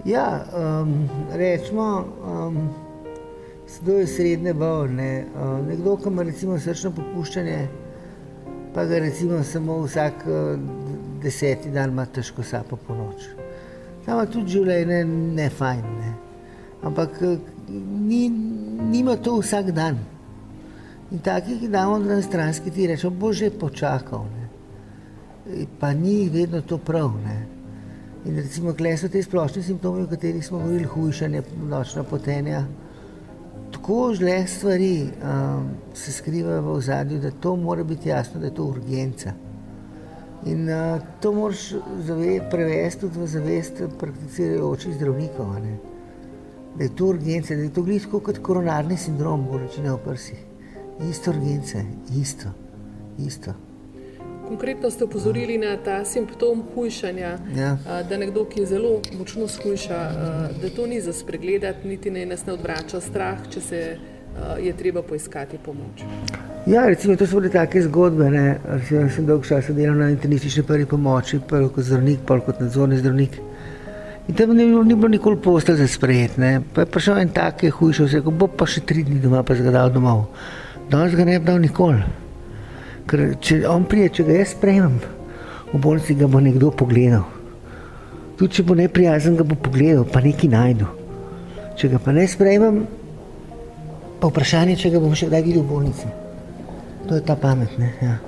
Ja, 0.04 0.44
um, 0.56 1.08
rečemo, 1.32 2.04
um, 2.24 2.58
da 3.80 3.92
je 3.92 4.06
srednje 4.06 4.54
bolne. 4.54 5.24
Uh, 5.34 5.68
nekdo, 5.68 5.96
ki 5.96 6.08
ima 6.08 6.22
recimo 6.22 6.58
srčno 6.58 6.90
popuščanje, 6.96 7.68
pa 8.74 8.84
ga 8.84 8.98
recimo 8.98 9.44
samo 9.44 9.82
vsak 9.84 10.26
uh, 10.26 10.58
deseti 11.22 11.70
dan 11.70 11.90
ima 11.90 12.06
težko 12.06 12.42
sapo 12.42 12.76
po 12.76 12.94
noči. 12.94 13.41
Tam 14.06 14.20
je 14.20 14.30
tudi 14.34 14.56
življenje 14.56 15.04
ne 15.06 15.48
fajn, 15.50 15.84
ne. 16.00 16.14
ampak 16.82 17.20
eh, 17.22 17.38
ni, 18.08 18.28
nima 18.90 19.16
to 19.16 19.38
vsak 19.38 19.70
dan. 19.76 20.00
In 21.12 21.20
taki, 21.20 21.58
ki 21.60 21.68
damo 21.68 21.98
na 22.00 22.22
stranski, 22.22 22.70
ti 22.72 22.86
rečemo, 22.88 23.14
bo 23.14 23.32
že 23.32 23.50
počakal. 23.50 24.24
Ne. 24.32 25.66
Pa 25.78 25.92
ni 25.92 26.28
vedno 26.32 26.62
to 26.62 26.78
prav. 26.78 27.12
Ne. 27.20 27.38
In 28.24 28.38
recimo, 28.38 28.72
kle 28.72 28.94
so 28.96 29.10
te 29.12 29.22
splošne 29.22 29.62
simptome, 29.62 30.06
o 30.06 30.10
katerih 30.10 30.44
smo 30.46 30.58
govorili, 30.62 30.88
hujšanje, 30.88 31.42
nočna 31.68 32.04
potenja. 32.06 32.64
Tako 33.72 34.14
žle 34.14 34.46
stvari 34.46 34.94
um, 35.04 35.70
se 35.94 36.12
skrivajo 36.12 36.62
v 36.62 36.74
ozadju, 36.76 37.18
da 37.20 37.30
to 37.30 37.56
mora 37.56 37.84
biti 37.84 38.08
jasno, 38.08 38.40
da 38.40 38.46
je 38.46 38.54
to 38.54 38.64
urgenca. 38.64 39.32
In 40.46 40.68
uh, 40.68 41.00
to 41.20 41.32
moraš 41.32 41.72
prevesti 42.50 43.00
tudi 43.00 43.18
v 43.18 43.26
zavest 43.26 43.82
prakticirajočih 43.98 44.94
zdravnikov. 44.94 45.52
Ne? 45.62 45.76
Da 46.76 46.84
je 46.84 46.94
to 46.96 47.06
urgence, 47.06 47.56
da 47.56 47.62
je 47.62 47.72
to 47.72 47.82
glisko 47.82 48.20
kot 48.20 48.38
koronarni 48.42 48.96
sindrom, 48.96 49.44
bolečine 49.46 49.92
v 49.92 49.98
prsih. 50.04 50.40
Isto 51.10 51.30
urgence, 51.30 51.84
isto, 52.16 52.48
isto. 53.18 53.54
Konkretno 54.48 54.90
ste 54.90 55.04
upozorili 55.04 55.58
na 55.58 55.76
ta 55.76 56.04
simptom 56.04 56.62
hujšanja, 56.74 57.38
ja. 57.56 57.76
da 58.08 58.16
nekdo, 58.18 58.44
ki 58.44 58.60
je 58.60 58.66
zelo 58.66 59.00
močno 59.18 59.48
skuša, 59.48 60.00
da 60.62 60.70
to 60.76 60.86
ni 60.86 61.00
za 61.00 61.12
spregledati, 61.12 61.88
niti 61.88 62.10
ne 62.10 62.26
nas 62.26 62.46
ne 62.46 62.52
odvrača 62.52 63.00
strah, 63.00 63.46
če 63.48 63.60
se 63.60 63.80
je 64.60 64.72
treba 64.72 65.02
poiskati 65.02 65.58
pomoč. 65.58 66.02
Ja, 66.66 66.86
recimo, 66.86 67.16
to 67.16 67.26
so 67.26 67.40
bile 67.40 67.50
take 67.50 67.82
zgodbe. 67.82 68.30
Recimo, 68.64 69.08
sem 69.10 69.26
dolgo 69.26 69.44
časa 69.44 69.72
delal 69.72 69.96
na 69.98 70.10
internistični 70.10 70.62
prvi 70.62 70.86
pomoči, 70.86 71.40
prvo 71.48 71.68
kot 71.68 71.84
zdravnik, 71.84 72.22
pol 72.26 72.40
kot 72.40 72.60
nadzorni 72.60 72.98
zdravnik. 72.98 73.40
In 74.28 74.34
tam 74.34 74.54
ni, 74.54 74.66
ni 74.66 74.94
bilo 74.94 75.08
nikoli 75.08 75.40
postelj 75.42 75.76
za 75.76 75.88
sprejet. 75.88 76.36
Ne. 76.38 76.60
Pa 76.74 76.84
je 76.84 76.86
prišel 76.86 77.18
en 77.18 77.32
tak, 77.34 77.58
ki 77.58 77.66
je 77.66 77.76
hujšal, 77.78 78.08
se 78.08 78.16
je 78.16 78.20
rekel, 78.22 78.36
bo 78.38 78.46
pa 78.46 78.66
še 78.70 78.84
tri 78.86 79.02
dni 79.02 79.18
doma, 79.18 79.42
pa 79.42 79.56
se 79.58 79.66
ga 79.66 79.74
dal 79.74 79.90
domov. 79.90 80.28
Danes 80.90 81.16
ga 81.18 81.26
ne 81.26 81.38
bi 81.40 81.46
dal 81.46 81.58
nikoli. 81.58 82.02
Ker 83.10 83.24
če 83.42 83.64
on 83.66 83.84
prije, 83.90 84.12
če 84.18 84.28
ga 84.28 84.38
jaz 84.38 84.54
sprejemem, 84.54 85.00
v 85.72 85.80
bolnici 85.82 86.14
ga 86.14 86.30
bo 86.30 86.38
nekdo 86.38 86.70
pogledal. 86.70 87.26
Tudi 88.38 88.60
če 88.60 88.66
bo 88.68 88.78
neprijazen, 88.78 89.34
ga 89.40 89.46
bo 89.46 89.58
pogledal, 89.58 90.06
pa 90.06 90.22
nekaj 90.22 90.54
najdu. 90.54 90.86
Če 91.80 91.90
ga 91.90 91.98
pa 91.98 92.14
ne 92.14 92.28
sprejemem, 92.30 92.84
pa 94.22 94.30
vprašanje, 94.30 94.76
če 94.78 94.92
ga 94.94 95.00
bom 95.02 95.14
še 95.18 95.26
kdaj 95.26 95.42
videl 95.42 95.64
v 95.64 95.70
bolnici. 95.72 96.10
To 97.08 97.18
je 97.18 97.24
ta 97.26 97.34
pamet. 97.34 97.74
Ja. 98.02 98.20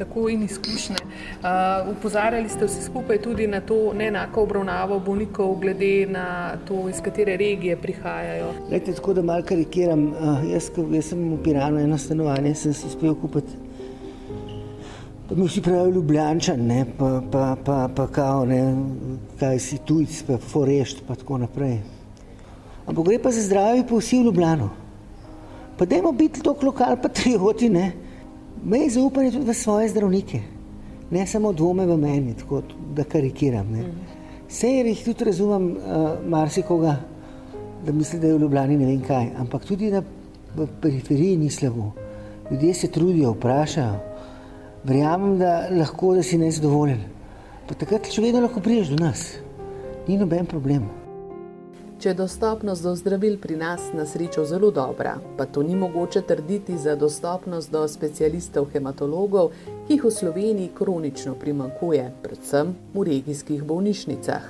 tako 0.00 0.30
in 0.32 0.42
izkušnje. 0.42 0.96
Uh, 0.96 1.90
upozarjali 1.92 2.48
ste 2.48 2.64
vsi 2.64 2.82
skupaj 2.82 3.18
tudi 3.20 3.46
na 3.46 3.60
to 3.60 3.92
neenako 3.92 4.46
obravnavo 4.46 4.96
bolnikov, 4.98 5.58
glede 5.60 6.06
na 6.08 6.56
to, 6.64 6.88
iz 6.88 7.02
katere 7.04 7.36
regije 7.36 7.76
prihajajo. 7.76 8.48
Lejte, 8.70 8.94
tako 8.96 9.14
da 9.14 9.22
malo 9.22 9.44
karikiram. 9.44 10.06
Uh, 10.08 10.40
jaz, 10.48 10.70
jaz 10.94 11.12
sem 11.12 11.20
v 11.34 11.42
Piranu 11.44 11.84
eno 11.84 11.98
stanovanje, 11.98 12.54
sem 12.54 12.74
si 12.74 12.88
uspel 12.88 13.14
kupiti. 13.14 13.60
Pa 15.28 15.36
mi 15.36 15.46
vsi 15.46 15.60
pravijo, 15.62 15.92
ljubljančan, 16.00 16.66
ne, 16.66 16.84
pa, 16.98 17.20
pa, 17.32 17.56
pa, 17.64 17.88
pa 17.94 18.08
kao, 18.08 18.44
ne, 18.48 18.64
kaj 19.38 19.60
si 19.60 19.78
tujc, 19.84 20.22
pa 20.26 20.40
forešt, 20.40 21.04
pa 21.06 21.14
tako 21.14 21.44
naprej. 21.44 21.82
Ampak 22.88 23.04
gre 23.04 23.20
pa 23.22 23.30
za 23.30 23.44
zdravje, 23.44 23.84
pa 23.86 24.00
vsi 24.00 24.24
v 24.24 24.32
Ljubljano. 24.32 24.79
Pa 25.80 25.86
dajmo 25.88 26.12
biti 26.12 26.42
tako 26.44 26.66
lokal 26.66 26.98
patrioti, 27.00 27.70
ne. 27.72 27.92
Me 28.64 28.78
je 28.78 28.90
zaupanje 28.90 29.30
tudi 29.32 29.46
v 29.48 29.54
svoje 29.54 29.88
zdravnike, 29.88 30.40
ne 31.10 31.24
samo 31.26 31.52
dvome 31.56 31.86
v 31.86 31.96
meni, 31.96 32.34
tako 32.36 32.60
da 32.92 33.06
karikiram, 33.08 33.70
ne. 33.72 33.86
Vse 34.44 34.68
jih 34.68 35.00
tudi 35.04 35.24
razumem 35.24 35.70
uh, 35.72 36.10
marsikoga, 36.28 36.98
da 37.86 37.96
misli, 37.96 38.20
da 38.20 38.28
je 38.28 38.36
v 38.36 38.42
Ljubljani 38.44 38.76
ne 38.76 38.90
vem 38.90 39.00
kaj, 39.08 39.30
ampak 39.40 39.64
tudi 39.64 39.88
na 39.90 40.04
periferiji 40.82 41.40
ni 41.40 41.48
slabo. 41.50 41.94
Ljudje 42.50 42.74
se 42.74 42.92
trudijo, 42.92 43.32
vprašajo, 43.32 43.96
verjamem, 44.84 45.38
da 45.38 45.64
lahko, 45.72 46.14
da 46.14 46.22
si 46.22 46.38
nezadovoljen. 46.38 47.00
Pa 47.68 47.74
takrat 47.74 48.12
vedno 48.18 48.44
lahko 48.44 48.60
priješ 48.60 48.92
do 48.92 49.00
nas, 49.00 49.30
ni 50.08 50.20
noben 50.20 50.44
problem. 50.46 50.90
Če 52.00 52.08
je 52.08 52.16
dostopnost 52.16 52.80
do 52.80 52.94
zdravil 52.96 53.34
pri 53.36 53.58
nas 53.60 53.90
na 53.92 54.06
srečo 54.08 54.46
zelo 54.48 54.70
dobra, 54.72 55.18
pa 55.36 55.44
to 55.44 55.60
ni 55.62 55.74
mogoče 55.76 56.22
trditi 56.24 56.78
za 56.78 56.94
dostopnost 56.96 57.68
do 57.68 57.82
specialistov 57.88 58.70
hematologov, 58.72 59.50
ki 59.84 59.98
jih 59.98 60.06
v 60.06 60.12
Sloveniji 60.14 60.70
kronično 60.78 61.34
primankuje, 61.36 62.06
predvsem 62.22 62.72
v 62.94 63.04
regijskih 63.04 63.66
bolnišnicah. 63.68 64.46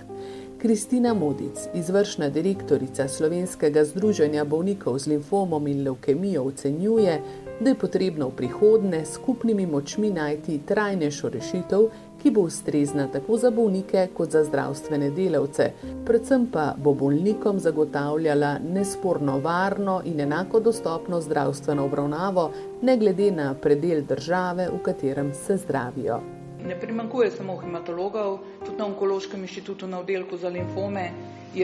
Kristina 0.62 1.14
Modic, 1.14 1.66
izvršna 1.75 2.28
direktorica 2.30 3.09
Slovenskega 3.09 3.83
združenja 3.85 4.45
bolnikov 4.45 5.00
z 5.02 5.16
limfomom 5.16 5.66
in 5.66 5.83
leukemijo, 5.88 6.45
ocenjuje, 6.52 7.19
da 7.61 7.71
je 7.71 7.78
potrebno 7.78 8.28
v 8.28 8.37
prihodnje 8.37 9.02
skupnimi 9.04 9.66
močmi 9.66 10.11
najti 10.11 10.61
trajnejšo 10.71 11.28
rešitev, 11.28 11.88
ki 12.22 12.30
bo 12.30 12.40
ustrezna 12.40 13.06
tako 13.08 13.36
za 13.36 13.50
bolnike 13.50 14.08
kot 14.14 14.30
za 14.30 14.44
zdravstvene 14.44 15.10
delavce, 15.10 15.70
predvsem 16.06 16.46
pa 16.52 16.74
bo 16.78 16.94
bolnikom 16.94 17.58
zagotavljala 17.58 18.58
nesporno 18.58 19.38
varno 19.38 20.02
in 20.04 20.20
enako 20.20 20.60
dostopno 20.60 21.20
zdravstveno 21.20 21.84
obravnavo, 21.84 22.50
ne 22.82 22.96
glede 22.96 23.30
na 23.30 23.54
predel 23.54 24.02
države, 24.02 24.68
v 24.72 24.82
katerem 24.82 25.34
se 25.34 25.56
zdravijo. 25.56 26.20
Ne 26.66 26.80
primankuje 26.80 27.30
samo 27.30 27.56
hematologov, 27.56 28.38
tudi 28.66 28.78
na 28.78 28.86
Onkološkem 28.86 29.40
inštitutu 29.40 29.86
na 29.86 30.00
oddelku 30.00 30.36
za 30.36 30.48
limfome 30.48 31.10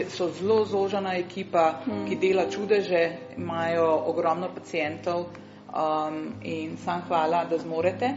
so 0.09 0.29
zelo 0.39 0.65
zožena 0.65 1.13
ekipa, 1.17 1.79
ki 2.09 2.15
dela 2.15 2.49
čudeže, 2.49 3.09
imajo 3.37 4.03
ogromno 4.07 4.49
pacijentov 4.55 5.19
um, 5.21 6.33
in 6.43 6.77
sam 6.77 7.01
hvala, 7.07 7.45
da 7.45 7.57
zmorete, 7.57 8.13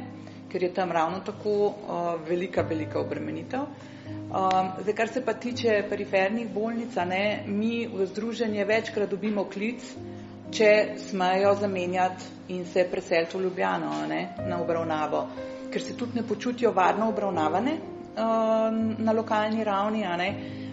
ker 0.52 0.62
je 0.62 0.73
tam 0.75 0.92
ravno 0.92 1.21
tako 1.26 1.50
uh, 1.66 1.75
velika, 2.28 2.62
velika 2.62 3.00
obremenitev. 3.00 3.61
Um, 3.61 4.73
zdaj, 4.83 4.95
kar 4.95 5.09
se 5.09 5.25
pa 5.25 5.33
tiče 5.33 5.85
perifernih 5.88 6.49
bolnic, 6.54 6.97
ne, 7.07 7.45
mi 7.47 7.87
v 7.87 8.07
združenje 8.07 8.64
večkrat 8.64 9.11
dobimo 9.11 9.45
klic, 9.45 9.87
če 10.50 10.73
smejo 10.99 11.54
zamenjati 11.61 12.25
in 12.49 12.64
se 12.66 12.85
preseliti 12.90 13.38
v 13.38 13.42
Ljubljano 13.47 14.07
ne, 14.09 14.28
na 14.49 14.61
obravnavo 14.62 15.26
ker 15.71 15.83
se 15.83 15.97
tudi 15.97 16.19
ne 16.19 16.26
počutijo 16.26 16.73
varno 16.73 17.09
obravnavane 17.09 17.73
uh, 17.73 18.99
na 18.99 19.12
lokalni 19.12 19.64
ravni. 19.64 20.04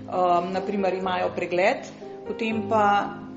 Um, 0.07 0.51
naprimer, 0.53 0.94
imajo 0.94 1.33
pregled, 1.35 1.90
potem 2.27 2.61
pa 2.70 2.83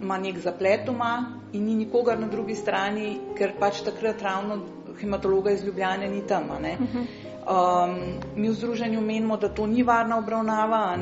ima 0.02 0.18
nek 0.18 0.38
zaplet 0.38 0.84
doma 0.86 1.40
in 1.52 1.64
ni 1.66 1.74
nikogar 1.74 2.18
na 2.20 2.28
drugi 2.30 2.54
strani, 2.54 3.18
ker 3.36 3.56
pač 3.58 3.82
takrat 3.82 4.22
ravno 4.22 4.60
hematologa 5.00 5.50
iz 5.50 5.64
Ljubljane 5.64 6.08
ni 6.08 6.26
tam. 6.26 6.50
Um, 6.50 7.96
mi 8.36 8.48
v 8.48 8.52
združenju 8.52 9.00
menimo, 9.00 9.36
da 9.36 9.48
to 9.48 9.66
ni 9.66 9.82
varna 9.82 10.18
obravnava, 10.18 10.96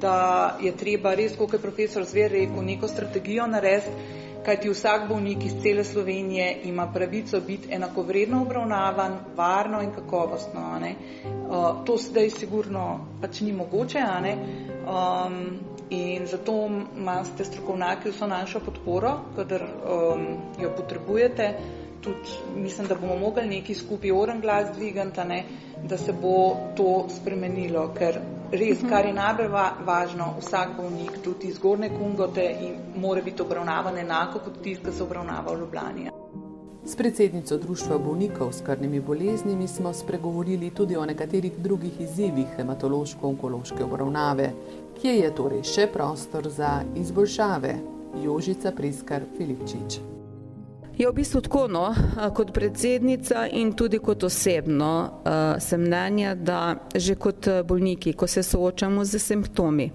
da 0.00 0.56
je 0.62 0.72
treba 0.76 1.14
res, 1.14 1.36
kot 1.36 1.52
je 1.52 1.58
profesor 1.58 2.04
Zver 2.04 2.30
rekel, 2.30 2.64
neko 2.64 2.88
strategijo 2.88 3.46
narediti 3.46 4.18
kajti 4.44 4.70
vsak 4.70 5.08
bolnik 5.08 5.44
iz 5.44 5.52
cele 5.62 5.84
Slovenije 5.84 6.60
ima 6.64 6.92
pravico 6.92 7.40
biti 7.40 7.68
enakovredno 7.74 8.42
obravnavan, 8.42 9.18
varno 9.36 9.82
in 9.82 9.90
kakovostno. 9.90 10.80
Uh, 10.80 11.84
to 11.84 11.96
zdaj 11.96 12.30
sigurno 12.30 13.06
pač 13.20 13.40
ni 13.40 13.52
mogoče, 13.52 13.98
um, 14.00 15.58
in 15.90 16.26
zato 16.26 16.70
imate 16.96 17.44
strokovnjaki 17.44 18.10
vso 18.10 18.26
našo 18.26 18.60
podporo, 18.60 19.12
kadar 19.36 19.62
um, 19.62 20.26
jo 20.62 20.72
potrebujete. 20.76 21.54
Tudi 22.00 22.36
mislim, 22.56 22.86
da 22.88 22.94
bomo 22.94 23.16
mogli 23.16 23.46
neki 23.46 23.74
skupaj 23.74 24.10
oren 24.10 24.40
glas 24.40 24.70
dvigati, 24.76 25.42
da 25.88 25.98
se 25.98 26.12
bo 26.12 26.56
to 26.76 27.06
spremenilo, 27.08 27.88
ker 27.98 28.20
res, 28.52 28.80
kar 28.88 29.06
je 29.06 29.12
najbolj 29.12 29.48
važno, 29.86 30.34
vsak 30.40 30.76
bolnik, 30.76 31.20
tudi 31.24 31.48
iz 31.48 31.58
zgornje 31.60 31.90
kungote, 31.98 32.46
mora 32.96 33.22
biti 33.22 33.42
obravnavan 33.42 33.98
enako 33.98 34.40
kot 34.44 34.62
tisti, 34.62 34.84
ki 34.84 34.96
se 34.96 35.02
obravnava 35.02 35.54
v 35.54 35.60
Ljubljani. 35.60 36.10
S 36.84 36.96
predsednico 36.96 37.56
Društva 37.56 37.98
bolnikov 37.98 38.52
s 38.52 38.64
krvnimi 38.66 39.00
boleznimi 39.00 39.68
smo 39.68 39.92
spregovorili 39.92 40.70
tudi 40.70 40.96
o 40.96 41.04
nekaterih 41.06 41.58
drugih 41.58 42.00
izzivih 42.00 42.46
hematološko-onkološke 42.56 43.84
obravnave, 43.84 44.52
kje 45.00 45.16
je 45.18 45.34
torej 45.34 45.62
še 45.62 45.86
prostor 45.92 46.48
za 46.48 46.80
izboljšave. 46.96 47.74
Jožica 48.24 48.72
Priskar 48.72 49.22
Filipčič. 49.36 50.00
Je 51.00 51.08
v 51.08 51.12
bistvu 51.16 51.40
tako, 51.40 51.62
no, 51.68 51.94
kot 52.36 52.50
predsednica 52.52 53.46
in 53.56 53.70
tudi 53.72 53.98
kot 54.04 54.24
osebno 54.24 55.22
sem 55.58 55.80
mnenja, 55.80 56.34
da 56.34 56.74
že 56.94 57.14
kot 57.16 57.46
bolniki, 57.64 58.12
ko 58.12 58.26
se 58.28 58.42
soočamo 58.42 59.04
z 59.04 59.18
simptomi, 59.18 59.86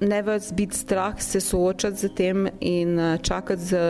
ne 0.00 0.18
več 0.26 0.50
biti 0.52 0.76
strah 0.76 1.16
se 1.22 1.40
soočati 1.40 1.96
z 1.96 2.10
tem 2.12 2.48
in 2.60 3.00
čakati 3.22 3.62
z 3.62 3.80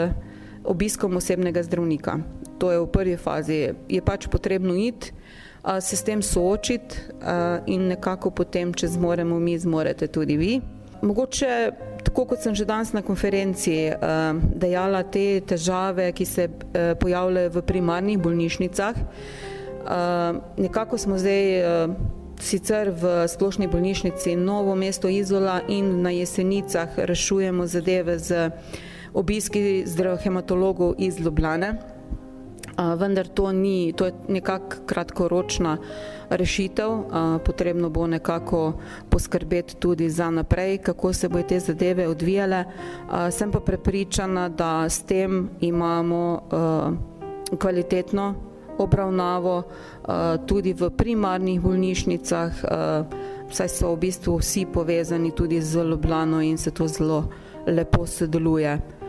obiskom 0.65 1.17
osebnega 1.19 1.65
zdravnika. 1.67 2.15
To 2.63 2.71
je 2.71 2.79
v 2.79 2.87
prvi 2.87 3.17
fazi. 3.17 3.59
Je 3.89 4.03
pač 4.07 4.29
potrebno 4.31 4.77
iti, 4.79 5.11
se 5.81 5.97
s 5.97 6.07
tem 6.07 6.23
soočiti 6.23 6.95
in 7.67 7.89
nekako 7.91 8.31
potem, 8.31 8.71
če 8.71 8.87
zmoremo 8.87 9.41
mi, 9.43 9.59
zmorete 9.59 10.07
tudi 10.07 10.39
vi. 10.39 10.61
Mogoče, 11.03 11.73
tako 12.05 12.25
kot 12.31 12.45
sem 12.45 12.55
že 12.55 12.65
danes 12.65 12.93
na 12.95 13.03
konferenci 13.03 13.75
eh, 13.91 13.97
dejala, 14.55 15.03
te 15.03 15.41
težave, 15.41 16.13
ki 16.15 16.27
se 16.27 16.45
eh, 16.47 16.95
pojavljajo 16.95 17.51
v 17.57 17.63
primarnih 17.67 18.19
bolnišnicah, 18.23 18.95
eh, 18.95 20.41
nekako 20.63 20.99
smo 20.99 21.19
zdaj 21.19 21.43
sicer 22.43 22.91
v 22.91 23.27
splošni 23.29 23.67
bolnišnici 23.71 24.37
Novo 24.37 24.75
mesto 24.75 25.09
Izola 25.09 25.61
in 25.69 26.03
na 26.03 26.11
jesenicah 26.11 26.99
rešujemo 26.99 27.67
zadeve 27.67 28.19
z 28.19 28.51
obiski 29.15 29.83
zdravhematologov 29.87 30.95
iz 30.99 31.19
Ljubljane 31.19 31.92
vendar 32.77 33.27
to 33.29 33.53
ni, 33.53 33.93
to 33.93 34.07
je 34.07 34.13
nekako 34.29 34.77
kratkoročna 34.87 35.77
rešitev, 36.31 36.91
potrebno 37.45 37.91
bo 37.91 38.07
nekako 38.07 38.73
poskrbeti 39.09 39.77
tudi 39.77 40.11
za 40.11 40.31
naprej, 40.31 40.79
kako 40.79 41.13
se 41.13 41.29
bo 41.29 41.43
te 41.43 41.61
zadeve 41.61 42.09
odvijale. 42.09 42.65
Sem 43.31 43.51
pa 43.51 43.61
prepričana, 43.61 44.49
da 44.49 44.89
s 44.89 45.03
tem 45.03 45.51
imamo 45.61 46.41
kvalitetno 47.59 48.35
obravnavo 48.79 49.63
tudi 50.47 50.73
v 50.73 50.91
primarnih 50.91 51.61
bolnišnicah, 51.61 52.53
saj 53.53 53.69
so 53.69 53.93
v 53.93 53.99
bistvu 54.09 54.39
vsi 54.41 54.67
povezani 54.73 55.31
tudi 55.37 55.61
z 55.61 55.85
Ljubljano 55.85 56.43
in 56.43 56.59
se 56.59 56.71
to 56.71 56.89
zelo 56.89 57.29
lepo 57.67 58.07
sodeluje. 58.07 59.02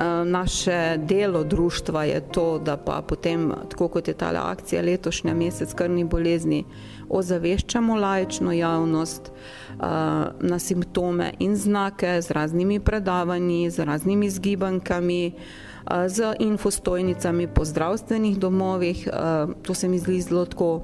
Eh, 0.00 0.24
naše 0.24 0.96
delo 0.98 1.44
društva 1.44 2.04
je 2.04 2.20
to, 2.20 2.58
da 2.58 2.76
pa 2.76 3.02
potem, 3.08 3.52
tako 3.70 3.88
kot 3.88 4.08
je 4.08 4.14
ta 4.14 4.30
akcija 4.34 4.82
letošnja 4.82 5.34
mesec 5.34 5.74
krvni 5.74 6.04
bolezni, 6.04 6.64
ozaveščamo 7.08 7.96
lajično 7.96 8.52
javnost 8.52 9.30
uh, 9.30 9.84
na 10.40 10.58
simptome 10.58 11.32
in 11.38 11.56
znake 11.56 12.22
z 12.22 12.30
raznimi 12.30 12.80
predavanji, 12.80 13.70
z 13.70 13.84
raznimi 13.84 14.30
zgibankami, 14.30 15.32
uh, 15.36 15.92
z 16.08 16.34
infostojnicami 16.38 17.46
po 17.46 17.64
zdravstvenih 17.64 18.38
domovih. 18.38 19.08
To 19.62 19.74
se 19.74 19.88
mi 19.88 19.98
zdi 19.98 20.20
zelo 20.20 20.44
tako 20.44 20.82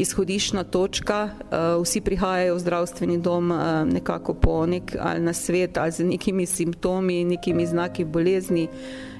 izhodišna 0.00 0.64
točka. 0.64 1.28
Uh, 1.28 1.82
vsi 1.82 2.00
prihajajo 2.00 2.54
v 2.54 2.58
zdravstveni 2.58 3.18
dom 3.18 3.50
uh, 3.50 3.58
nekako 3.84 4.34
po 4.34 4.66
nek 4.66 4.96
ali 5.00 5.20
na 5.20 5.32
svet 5.32 5.78
ali 5.78 5.92
z 5.92 6.04
nekimi 6.04 6.46
simptomi, 6.46 7.24
nekimi 7.24 7.66
znaki 7.66 8.04
bolezni 8.04 8.68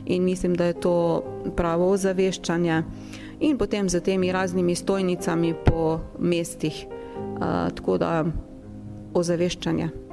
in 0.06 0.24
mislim, 0.24 0.54
da 0.54 0.64
je 0.64 0.80
to 0.80 1.24
pravo 1.56 1.90
ozaveščanje. 1.90 2.82
in 3.40 3.58
potem 3.58 3.88
z 3.88 4.00
temi 4.00 4.32
raznimi 4.32 4.74
stojnicami 4.74 5.54
po 5.64 6.00
mestih. 6.18 6.86
Tako 7.74 7.98
da 7.98 8.24
ozaveščanje. 9.14 10.09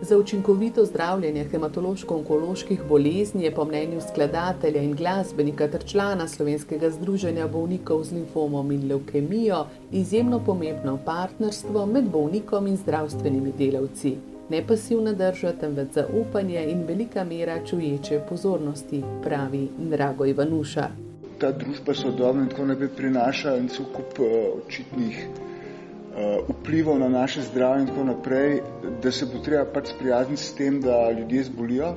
Za 0.00 0.18
učinkovito 0.18 0.84
zdravljenje 0.84 1.44
hematološko-onkoloških 1.52 2.78
bolezni 2.88 3.44
je 3.44 3.54
po 3.54 3.64
mnenju 3.64 4.00
skladatelja 4.00 4.82
in 4.82 4.94
glasbenika 4.94 5.68
ter 5.68 5.84
člana 5.84 6.28
Slovenskega 6.28 6.90
združenja 6.90 7.46
bolnikov 7.48 8.04
z 8.04 8.12
limfomom 8.12 8.70
in 8.72 8.88
leukemijo 8.88 9.66
izjemno 9.92 10.40
pomembno 10.46 10.98
partnerstvo 11.04 11.86
med 11.86 12.04
bolnikom 12.12 12.66
in 12.66 12.76
zdravstvenimi 12.76 13.52
delavci. 13.58 14.16
Ne 14.50 14.66
pasivna 14.66 15.12
drža, 15.12 15.52
temveč 15.60 15.88
zaupanje 15.94 16.66
in 16.70 16.84
velika 16.88 17.24
mera 17.24 17.58
čuječe 17.66 18.20
pozornosti, 18.28 19.02
pravi 19.22 19.68
Drago 19.78 20.26
Ivanuša. 20.26 20.88
Ta 21.38 21.52
družba 21.52 21.94
sodobna 21.94 22.42
in 22.42 22.48
tako 22.48 22.64
naprej 22.64 22.88
prinaša 22.96 23.56
en 23.56 23.68
skup 23.68 24.20
uh, 24.20 24.26
očitnih 24.66 25.26
uh, 25.28 25.55
vplivov 26.48 26.98
na 26.98 27.08
naše 27.08 27.42
zdravje 27.42 27.82
in 27.82 27.88
tako 27.88 28.04
naprej, 28.04 28.60
da 29.02 29.12
se 29.12 29.26
bo 29.26 29.38
treba 29.44 29.64
pač 29.68 29.90
sprijazniti 29.92 30.42
s 30.42 30.54
tem, 30.54 30.80
da 30.80 31.10
ljudje 31.10 31.44
zbolijo 31.44 31.94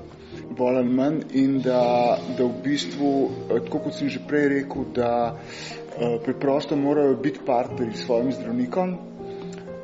bolj 0.58 0.78
ali 0.78 0.90
manj 0.90 1.22
in 1.34 1.60
da, 1.62 2.18
da 2.38 2.44
v 2.44 2.62
bistvu, 2.64 3.12
uh, 3.26 3.60
tako 3.66 3.80
kot 3.86 3.96
sem 3.96 4.10
že 4.10 4.20
prej 4.28 4.48
rekel, 4.50 4.86
da 4.96 5.12
uh, 5.36 6.18
preprosto 6.24 6.76
morajo 6.76 7.16
biti 7.16 7.40
partnerji 7.46 7.96
s 7.96 8.06
svojim 8.06 8.32
zdravnikom, 8.32 8.98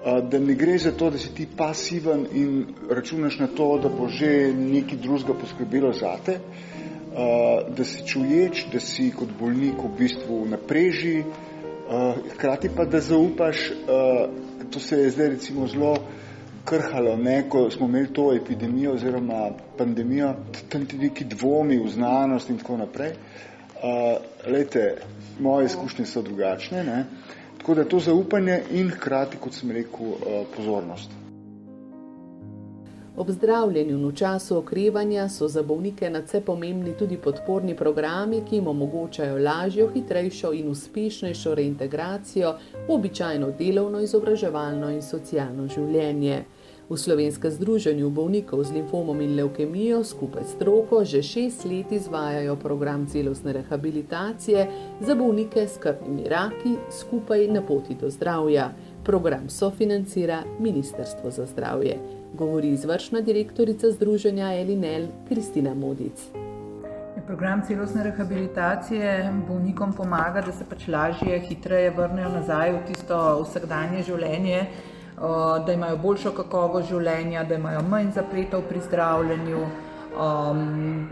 da 0.05 0.39
ne 0.39 0.53
gre 0.53 0.77
za 0.77 0.91
to, 0.91 1.09
da 1.09 1.17
si 1.17 1.31
ti 1.33 1.47
pasiven 1.57 2.27
in 2.33 2.65
računaš 2.89 3.39
na 3.39 3.47
to, 3.47 3.79
da 3.81 3.89
bo 3.89 4.07
že 4.07 4.53
neki 4.53 4.99
drugega 5.01 5.33
poskrbelo 5.33 5.93
zate, 5.93 6.37
da 7.77 7.83
si 7.83 8.05
čuječ, 8.05 8.67
da 8.73 8.79
si 8.79 9.09
kot 9.11 9.33
bolnik 9.39 9.81
v 9.81 9.89
bistvu 9.97 10.43
napreži, 10.45 11.23
hkrati 12.33 12.69
pa, 12.75 12.85
da 12.85 12.99
zaupaš, 12.99 13.71
uh, 13.71 14.69
to 14.71 14.79
se 14.79 14.99
je 14.99 15.09
zdaj 15.09 15.29
recimo 15.29 15.67
zelo 15.67 15.97
krhalo, 16.65 17.15
ne, 17.17 17.49
ko 17.49 17.69
smo 17.71 17.85
imeli 17.85 18.13
to 18.13 18.33
epidemijo 18.33 18.93
oziroma 18.93 19.51
pandemijo, 19.77 20.33
tam 20.69 20.85
ti 20.85 20.97
neki 20.97 21.25
dvomi 21.25 21.77
v 21.77 21.89
znanost 21.89 22.49
in 22.49 22.57
tako 22.57 22.77
naprej. 22.77 23.11
Uh, 23.11 24.51
lejte, 24.51 24.97
moje 25.39 25.65
izkušnje 25.65 26.05
so 26.05 26.21
drugačne, 26.21 26.83
ne, 26.83 27.05
tako 27.57 27.75
da 27.75 27.85
to 27.85 27.99
zaupanje 27.99 28.61
in 28.71 28.89
hkrati, 28.89 29.37
kot 29.37 29.53
sem 29.53 29.71
rekel, 29.71 30.17
pozornost. 30.55 31.24
Ob 33.17 33.29
zdravljenju 33.31 33.95
in 33.95 34.07
v 34.07 34.15
času 34.15 34.57
okrevanja 34.57 35.29
so 35.29 35.47
za 35.47 35.61
bolnike 35.63 36.09
nadvse 36.09 36.41
pomembni 36.41 36.97
tudi 36.99 37.17
podporni 37.17 37.75
programi, 37.75 38.41
ki 38.49 38.55
jim 38.55 38.67
omogočajo 38.67 39.37
lažjo, 39.37 39.87
hitrejšo 39.93 40.51
in 40.53 40.67
uspešnejšo 40.69 41.55
reintegracijo 41.55 42.51
v 42.87 42.91
običajno 42.93 43.53
delovno, 43.59 44.01
izobraževalno 44.03 44.89
in 44.91 45.01
socialno 45.01 45.67
življenje. 45.67 46.43
V 46.89 46.97
Slovenskem 46.97 47.51
združenju 47.51 48.09
bolnikov 48.09 48.61
z 48.63 48.75
limfomom 48.75 49.21
in 49.21 49.33
leukemijo 49.39 50.03
skupaj 50.03 50.43
s 50.43 50.51
stroko 50.53 50.99
že 51.05 51.23
šest 51.23 51.65
let 51.65 51.91
izvajajo 51.91 52.55
program 52.55 53.07
celostne 53.07 53.53
rehabilitacije 53.53 54.67
za 55.01 55.15
bolnike 55.15 55.67
s 55.67 55.79
krvnimi 55.79 56.29
raki 56.29 56.75
skupaj 56.91 57.47
na 57.47 57.61
poti 57.61 57.95
do 57.95 58.09
zdravja. 58.09 58.69
Program 59.05 59.49
sofinancira 59.49 60.43
Ministrstvo 60.59 61.31
za 61.31 61.45
zdravje 61.45 61.97
govori 62.33 62.67
izvršna 62.67 63.21
direktorica 63.21 63.91
Združenja 63.91 64.53
Elinel 64.53 65.07
Kristina 65.27 65.73
Modic. 65.73 66.21
Program 67.27 67.61
celostne 67.67 68.03
rehabilitacije 68.03 69.33
bolnikom 69.47 69.93
pomaga, 69.93 70.41
da 70.41 70.51
se 70.51 70.65
pač 70.69 70.87
lažje, 70.87 71.39
hitreje 71.39 71.89
vrnejo 71.89 72.29
nazaj 72.29 72.73
v 72.73 72.81
tisto 72.87 73.21
vsakdanje 73.43 74.03
življenje, 74.03 74.65
da 75.65 75.73
imajo 75.73 75.97
boljšo 75.97 76.31
kakovo 76.31 76.81
življenja, 76.81 77.43
da 77.43 77.55
imajo 77.61 77.81
manj 77.89 78.11
zapletov 78.17 78.65
pri 78.69 78.81
zdravljenju, 78.89 79.65
um, 80.17 81.09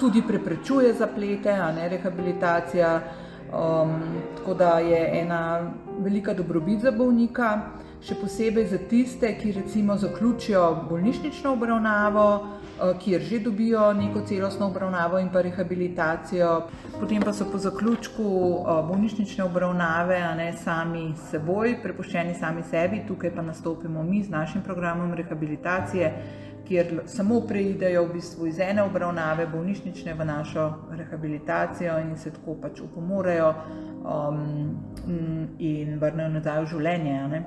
tudi 0.00 0.22
preprečuje 0.22 0.94
zaplete, 0.94 1.50
a 1.50 1.72
ne 1.72 1.88
rehabilitacija. 1.88 3.00
Um, 3.48 4.00
tako 4.36 4.54
da 4.54 4.78
je 4.78 5.20
ena 5.20 5.70
velika 5.98 6.34
dobrobit 6.34 6.80
za 6.80 6.90
bolnika 6.90 7.60
še 8.04 8.14
posebej 8.14 8.66
za 8.70 8.78
tiste, 8.90 9.30
ki 9.40 9.52
recimo 9.56 9.96
zaključijo 9.98 10.62
bolnišnično 10.90 11.52
obravnavo, 11.52 12.26
eh, 12.38 12.92
kjer 13.02 13.22
že 13.22 13.38
dobijo 13.42 13.92
neko 13.92 14.20
celostno 14.26 14.66
obravnavo 14.66 15.18
in 15.18 15.28
pa 15.32 15.42
rehabilitacijo, 15.42 16.68
potem 17.00 17.22
pa 17.22 17.32
so 17.32 17.44
po 17.50 17.58
zaključku 17.58 18.22
eh, 18.22 18.82
bolnišnične 18.88 19.44
obravnave 19.44 20.20
ne, 20.36 20.52
sami 20.52 21.14
seboj, 21.30 21.78
prepuščeni 21.82 22.34
sami 22.34 22.62
sebi, 22.62 23.02
tukaj 23.08 23.34
pa 23.34 23.42
nastopimo 23.42 24.02
mi 24.02 24.22
z 24.22 24.30
našim 24.30 24.62
programom 24.62 25.14
rehabilitacije, 25.14 26.12
kjer 26.68 27.00
samo 27.06 27.40
preidejo 27.40 28.04
v 28.04 28.12
bistvu 28.12 28.46
iz 28.46 28.58
ene 28.60 28.82
obravnave 28.82 29.46
bolnišnične 29.46 30.14
v 30.14 30.24
našo 30.24 30.68
rehabilitacijo 30.90 31.98
in 32.04 32.16
se 32.18 32.30
tako 32.30 32.54
pač 32.62 32.80
upomorejo 32.80 33.54
um, 34.04 34.76
in 35.58 35.98
vrnejo 36.00 36.28
nazaj 36.36 36.62
v 36.64 36.70
življenje. 36.74 37.42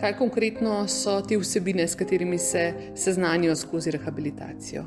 Kaj 0.00 0.16
konkretno 0.18 0.82
so 0.88 1.20
te 1.22 1.38
vsebine, 1.38 1.86
s 1.88 1.94
katerimi 1.94 2.38
se 2.38 2.92
seznanijo 2.94 3.54
skozi 3.56 3.94
rehabilitacijo? 3.94 4.84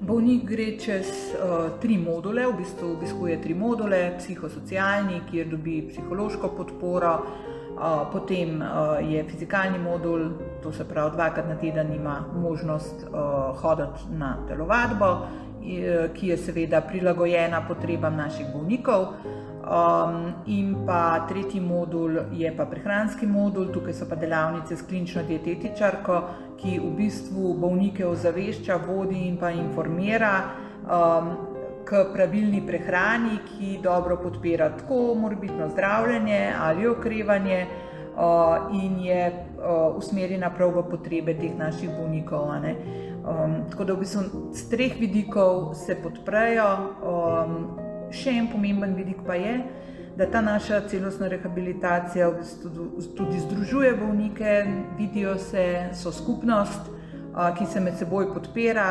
Bolnik 0.00 0.44
gre 0.44 0.70
čez 0.78 1.10
uh, 1.34 1.80
tri 1.80 1.98
module, 1.98 2.46
v 2.46 2.56
bistvu 2.60 2.94
obiskuje 2.94 3.40
tri 3.42 3.54
module, 3.54 4.00
psihosocialni, 4.18 5.22
kjer 5.30 5.48
dobi 5.50 5.80
psihološko 5.90 6.52
podporo, 6.56 7.14
uh, 7.24 7.55
potem 8.12 8.62
uh, 8.62 9.10
je 9.12 9.24
fizikalni 9.24 9.78
modul, 9.78 10.30
to 10.62 10.72
se 10.72 10.84
pravi, 10.84 11.10
dvakrat 11.14 11.48
na 11.48 11.54
teden 11.54 11.92
ima 11.94 12.24
možnost 12.34 13.04
uh, 13.04 13.56
hoditi 13.60 14.08
na 14.10 14.36
telovadbo, 14.48 15.26
ki 16.14 16.28
je 16.28 16.36
seveda 16.38 16.80
prilagojena 16.80 17.64
potrebam 17.68 18.16
naših 18.16 18.46
bolnikov. 18.54 19.06
Um, 19.66 20.32
in 20.46 20.86
pa 20.86 21.26
tretji 21.28 21.60
modul 21.60 22.18
je 22.32 22.52
pa 22.56 22.68
prehranski 22.70 23.26
modul, 23.26 23.72
tukaj 23.74 23.96
so 23.98 24.06
pa 24.06 24.14
delavnice 24.14 24.76
s 24.76 24.86
klinično 24.86 25.24
dietetičarko, 25.26 26.20
ki 26.60 26.78
v 26.78 26.90
bistvu 26.94 27.54
bolnike 27.58 28.06
ozavešča, 28.06 28.76
vodi 28.86 29.26
in 29.26 29.40
pa 29.40 29.50
informira 29.50 30.30
um, 30.86 31.32
k 31.86 32.04
pravilni 32.12 32.60
prehrani, 32.66 33.38
ki 33.46 33.78
dobro 33.82 34.16
podpira 34.22 34.70
tako 34.76 35.14
morbitno 35.14 35.68
zdravljenje 35.68 36.52
ali 36.60 36.86
okrevanje 36.86 37.66
in 38.72 39.00
je 39.00 39.46
usmerjena 39.96 40.50
prav 40.50 40.72
v 40.76 40.82
potrebe 40.90 41.34
teh 41.34 41.56
naših 41.58 41.90
bolnikov. 41.98 42.48
Um, 43.26 43.64
tako 43.70 43.84
da 43.84 43.92
v 43.92 44.00
bistvu 44.00 44.52
z 44.54 44.68
treh 44.70 45.00
vidikov 45.00 45.74
se 45.74 45.96
podprejo. 46.02 46.70
Um, 47.02 47.58
Še 48.06 48.30
en 48.38 48.46
pomemben 48.46 48.92
vidik 48.94 49.24
pa 49.26 49.34
je, 49.34 49.56
da 50.14 50.28
ta 50.30 50.38
naša 50.40 50.84
celostna 50.86 51.26
rehabilitacija 51.28 52.28
v 52.30 52.36
bistvu 52.38 52.84
tudi 53.18 53.40
združuje 53.42 53.96
bolnike, 53.98 54.52
vidijo 54.94 55.34
se, 55.42 55.90
so 55.90 56.12
skupnost, 56.14 56.86
ki 57.58 57.66
se 57.66 57.80
med 57.80 57.98
seboj 57.98 58.30
podpira, 58.34 58.88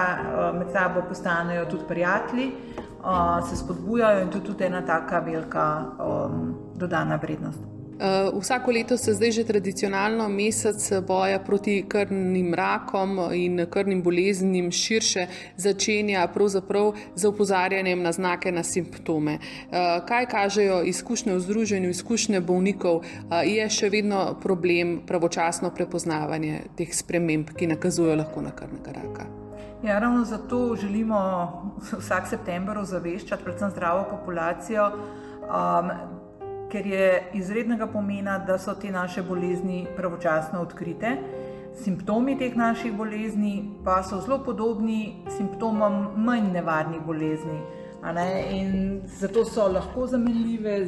med 0.53 0.71
sabo 0.71 1.01
postanejo 1.09 1.65
tudi 1.65 1.87
prijatelji, 1.87 2.51
se 3.49 3.57
spodbujajo 3.57 4.21
in 4.21 4.29
to 4.29 4.37
je 4.37 4.43
tudi 4.43 4.63
ena 4.63 4.81
taka 4.85 5.19
velika 5.19 5.85
dodana 6.75 7.15
vrednost. 7.15 7.74
Eh, 7.99 8.29
vsako 8.39 8.71
leto 8.71 8.97
se 8.97 9.13
zdaj 9.13 9.31
že 9.31 9.43
tradicionalno 9.43 10.29
mesec 10.29 10.91
boja 11.07 11.39
proti 11.39 11.85
krvnim 11.87 12.53
rakom 12.53 13.19
in 13.33 13.65
krvnim 13.69 14.03
boleznim 14.03 14.71
širše 14.71 15.27
začenja 15.57 16.27
pravzaprav 16.33 16.93
z 17.15 17.25
opozarjanjem 17.25 18.01
na 18.01 18.11
znake, 18.11 18.51
na 18.51 18.63
simptome. 18.63 19.33
Eh, 19.33 20.01
kaj 20.07 20.25
kažejo 20.25 20.83
izkušnje 20.83 21.33
v 21.35 21.39
združenju, 21.39 21.89
izkušnje 21.89 22.41
bolnikov, 22.41 23.01
eh, 23.03 23.45
je 23.45 23.69
še 23.69 23.89
vedno 23.89 24.35
problem 24.41 25.01
pravočasno 25.07 25.71
prepoznavanje 25.71 26.61
teh 26.75 26.95
sprememb, 26.95 27.55
ki 27.55 27.67
nakazujejo 27.67 28.15
lahko 28.15 28.41
na 28.41 28.51
krvnega 28.51 28.91
raka. 28.91 29.25
Ja, 29.83 29.99
ravno 29.99 30.25
zato 30.25 30.75
želimo 30.75 31.19
vsak 31.99 32.27
september 32.27 32.77
ozaveščati 32.77 33.43
predvsem 33.43 33.71
zdravo 33.71 34.03
populacijo. 34.09 34.91
Um, 35.45 36.24
ker 36.71 36.87
je 36.87 37.23
izrednega 37.33 37.87
pomena, 37.87 38.39
da 38.39 38.57
so 38.57 38.73
te 38.73 38.91
naše 38.91 39.23
bolezni 39.23 39.85
pravočasno 39.95 40.61
odkrite. 40.61 41.17
Simptomi 41.75 42.37
teh 42.39 42.55
naših 42.55 42.93
bolezni 42.93 43.71
pa 43.83 44.03
so 44.03 44.21
zelo 44.21 44.39
podobni 44.43 45.25
simptomom 45.37 46.07
manj 46.15 46.51
nevarnih 46.53 47.01
bolezni. 47.05 47.59
In 48.51 49.01
zato 49.05 49.45
so 49.45 49.67
lahko 49.67 50.07
zamenljive, 50.07 50.79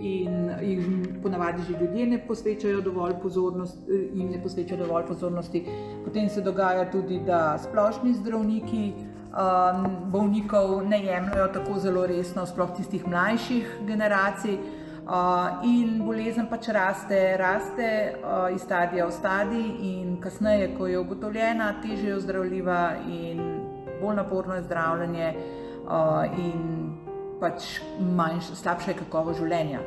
in 0.00 0.50
jih 0.62 0.86
ponavadi 1.22 1.62
že 1.62 1.78
ljudje 1.80 2.06
ne 2.06 2.18
posvečajo 2.26 2.80
dovolj 2.80 3.14
pozornosti, 3.22 3.80
jim 4.14 4.30
ne 4.30 4.42
posvečajo 4.42 4.78
dovolj 4.84 5.06
pozornosti. 5.06 5.64
Potem 6.04 6.28
se 6.28 6.40
dogaja 6.40 6.90
tudi, 6.90 7.20
da 7.26 7.58
splošni 7.58 8.14
zdravniki 8.14 8.92
um, 8.92 10.10
bolnikov 10.10 10.82
ne 10.88 11.04
jemljajo 11.04 11.48
tako 11.48 11.78
zelo 11.80 12.06
resno, 12.06 12.46
sploh 12.46 12.76
tistih 12.76 13.06
mlajših 13.08 13.78
generacij. 13.86 14.58
In 15.06 16.00
bolezen 16.02 16.48
pač 16.50 16.68
raste, 16.74 17.18
raste 17.38 17.90
iz 18.54 18.62
stadija 18.62 19.06
v 19.06 19.12
stadij, 19.14 19.66
in 19.86 20.16
kasneje, 20.20 20.72
ko 20.78 20.86
je 20.86 20.98
ugotovljena, 20.98 21.76
teže 21.82 22.08
je 22.08 22.16
ozdravljiva 22.16 22.80
in 23.06 23.38
bolj 24.00 24.16
naporno 24.16 24.54
je 24.54 24.62
zdravljenje, 24.62 25.28
in 26.42 26.90
pač 27.40 27.78
manjš, 28.00 28.50
slabša 28.58 28.90
je 28.90 28.98
kakovost 29.04 29.38
življenja. 29.38 29.84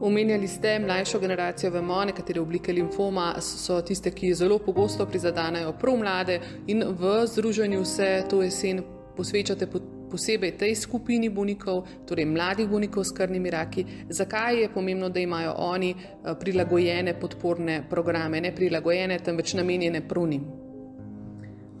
Omenjali 0.00 0.48
ste 0.48 0.78
mlajšo 0.78 1.20
generacijo, 1.20 1.70
vemo, 1.70 2.00
nekatere 2.04 2.40
oblike 2.40 2.72
limfoma 2.72 3.34
so 3.40 3.82
tiste, 3.84 4.10
ki 4.10 4.32
zelo 4.34 4.58
pogosto 4.58 5.06
prizadanejo 5.06 5.76
prav 5.80 6.00
mlade 6.00 6.40
in 6.66 6.82
v 6.88 7.26
združenju 7.26 7.84
se 7.84 8.24
to 8.30 8.42
jesen 8.42 8.82
posvečate 9.16 9.66
posebej 10.14 10.54
tej 10.54 10.74
skupini 10.78 11.28
bolnikov, 11.28 11.82
torej 12.06 12.30
mladih 12.30 12.70
bolnikov 12.70 13.02
s 13.02 13.10
krvnimi 13.10 13.50
raki, 13.50 13.82
zakaj 14.08 14.62
je 14.62 14.68
pomembno, 14.70 15.10
da 15.10 15.18
imajo 15.20 15.54
oni 15.58 15.90
eh, 15.90 16.34
prilagojene 16.38 17.18
podporne 17.18 17.82
programe, 17.90 18.40
ne 18.40 18.54
prilagojene, 18.54 19.18
temveč 19.18 19.56
namenjene 19.58 20.04
prunim. 20.08 20.46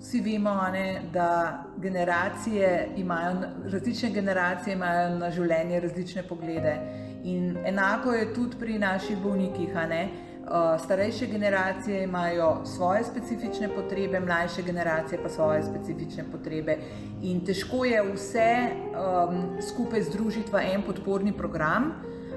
Vsi 0.04 0.20
vemo, 0.20 0.52
ne, 0.72 1.00
da 1.12 1.64
generacije 1.80 2.88
imajo, 2.96 3.36
različne 3.72 4.10
generacije 4.10 4.74
imajo 4.74 5.16
na 5.16 5.30
življenje 5.30 5.80
različne 5.80 6.26
poglede. 6.28 6.74
In 7.24 7.56
enako 7.64 8.12
je 8.12 8.26
tudi 8.34 8.58
pri 8.60 8.78
naših 8.78 9.16
bolnikih. 9.22 9.70
Eh, 9.72 10.08
starejše 10.78 11.26
generacije 11.26 12.02
imajo 12.04 12.60
svoje 12.64 13.04
specifične 13.04 13.68
potrebe, 13.68 14.20
mlajše 14.20 14.62
generacije 14.62 15.22
pa 15.22 15.28
svoje 15.28 15.62
specifične 15.62 16.24
potrebe. 16.32 16.78
In 17.22 17.44
težko 17.44 17.84
je 17.84 18.02
vse 18.12 18.50
um, 18.68 19.62
skupaj 19.62 20.02
združiti 20.02 20.52
v 20.52 20.60
en 20.74 20.82
podporni 20.82 21.32
program. 21.32 21.92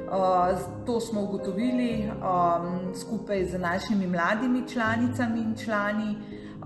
Uh, 0.07 0.85
to 0.85 0.99
smo 0.99 1.21
ugotovili 1.21 2.07
um, 2.07 2.95
skupaj 2.95 3.45
z 3.45 3.59
našimi 3.59 4.07
mladimi 4.07 4.63
članicami 4.67 5.39
in 5.39 5.55
člani. 5.55 6.15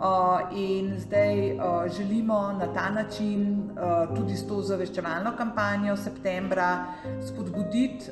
Uh, 0.02 0.58
in 0.58 1.00
zdaj 1.00 1.52
uh, 1.52 1.62
želimo 1.98 2.54
na 2.60 2.74
ta 2.74 2.90
način, 2.90 3.70
uh, 3.70 4.18
tudi 4.18 4.36
s 4.36 4.48
to 4.48 4.62
zaveščevalno 4.62 5.36
kampanjo 5.38 5.94
septembra, 5.98 6.86
spodbuditi 7.28 8.10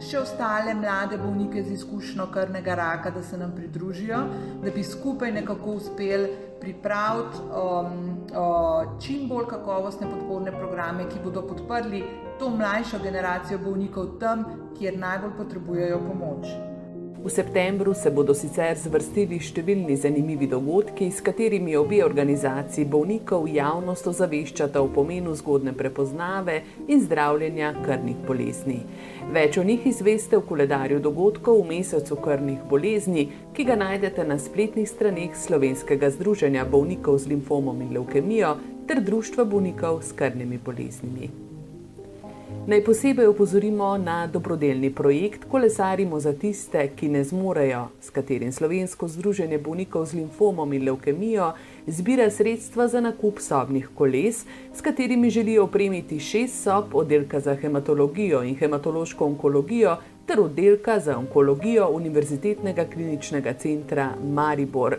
še 0.00 0.16
ostale 0.22 0.72
mlade 0.74 1.18
bolnike 1.20 1.60
z 1.62 1.74
izkušnjo 1.76 2.26
krvnega 2.32 2.74
raka, 2.74 3.10
da 3.10 3.22
se 3.22 3.36
nam 3.36 3.52
pridružijo, 3.52 4.22
da 4.64 4.70
bi 4.70 4.84
skupaj 4.84 5.32
nekako 5.32 5.76
uspeli 5.82 6.32
pripraviti 6.60 7.38
čim 9.00 9.28
bolj 9.28 9.46
kakovostne 9.52 10.08
podporne 10.08 10.56
programe, 10.56 11.04
ki 11.08 11.20
bodo 11.24 11.44
podprli 11.44 12.02
to 12.40 12.48
mlajšo 12.48 13.04
generacijo 13.04 13.60
bolnikov 13.60 14.16
tam, 14.20 14.44
kjer 14.78 14.98
najbolj 14.98 15.36
potrebujejo 15.36 16.00
pomoč. 16.08 16.69
V 17.24 17.28
septembru 17.28 17.92
se 17.94 18.08
bodo 18.10 18.32
sicer 18.32 18.78
zvrstili 18.80 19.36
številni 19.44 19.92
zanimivi 20.00 20.46
dogodki, 20.48 21.10
s 21.12 21.20
katerimi 21.20 21.74
obe 21.76 21.98
organizaciji 22.00 22.86
bolnikov 22.88 23.44
javnost 23.44 24.08
ozaveščata 24.08 24.80
o 24.80 24.88
pomenu 24.94 25.34
zgodne 25.36 25.74
prepoznave 25.76 26.54
in 26.88 27.02
zdravljenja 27.04 27.74
krvnih 27.82 28.22
bolezni. 28.24 28.78
Več 29.36 29.60
o 29.60 29.66
njih 29.68 29.84
izveste 29.92 30.38
v 30.40 30.46
koledarju 30.48 31.02
dogodkov 31.04 31.60
v 31.60 31.68
mesecu 31.74 32.16
krvnih 32.24 32.64
bolezni, 32.72 33.26
ki 33.52 33.68
ga 33.68 33.76
najdete 33.76 34.24
na 34.24 34.40
spletnih 34.40 34.88
straneh 34.88 35.36
Slovenskega 35.36 36.08
združenja 36.16 36.64
bolnikov 36.72 37.20
z 37.20 37.34
limfomom 37.34 37.84
in 37.84 37.92
leukemijo 38.00 38.56
ter 38.88 39.04
Društva 39.04 39.44
bolnikov 39.44 40.00
s 40.08 40.16
krvnimi 40.16 40.56
boleznimi. 40.56 41.49
Naj 42.70 42.84
posebej 42.84 43.26
opozorimo 43.26 43.98
na 43.98 44.26
dobrodelni 44.26 44.94
projekt 44.94 45.44
Kolesarimo 45.50 46.20
za 46.20 46.32
tiste, 46.32 46.84
ki 46.96 47.08
ne 47.08 47.24
zmorejo, 47.24 47.88
s 48.00 48.10
katerim 48.14 48.52
Slovensko 48.52 49.08
združenje 49.08 49.58
bolnikov 49.58 50.06
z 50.06 50.14
limfomom 50.14 50.72
in 50.72 50.84
leukemijo 50.86 51.48
zbira 51.86 52.30
sredstva 52.30 52.86
za 52.88 53.00
nakup 53.00 53.40
sobnih 53.42 53.88
koles, 53.94 54.44
s 54.74 54.80
katerimi 54.80 55.30
želijo 55.30 55.64
opremiti 55.64 56.20
šest 56.20 56.62
sob 56.62 56.94
oddelka 56.94 57.40
za 57.40 57.54
hematologijo 57.54 58.42
in 58.42 58.54
hematološko 58.54 59.26
onkologijo 59.26 59.96
ter 60.26 60.40
oddelka 60.40 61.00
za 61.00 61.18
onkologijo 61.18 61.88
Univerzitetnega 61.90 62.84
kliničnega 62.84 63.52
centra 63.52 64.14
Maribor. 64.22 64.96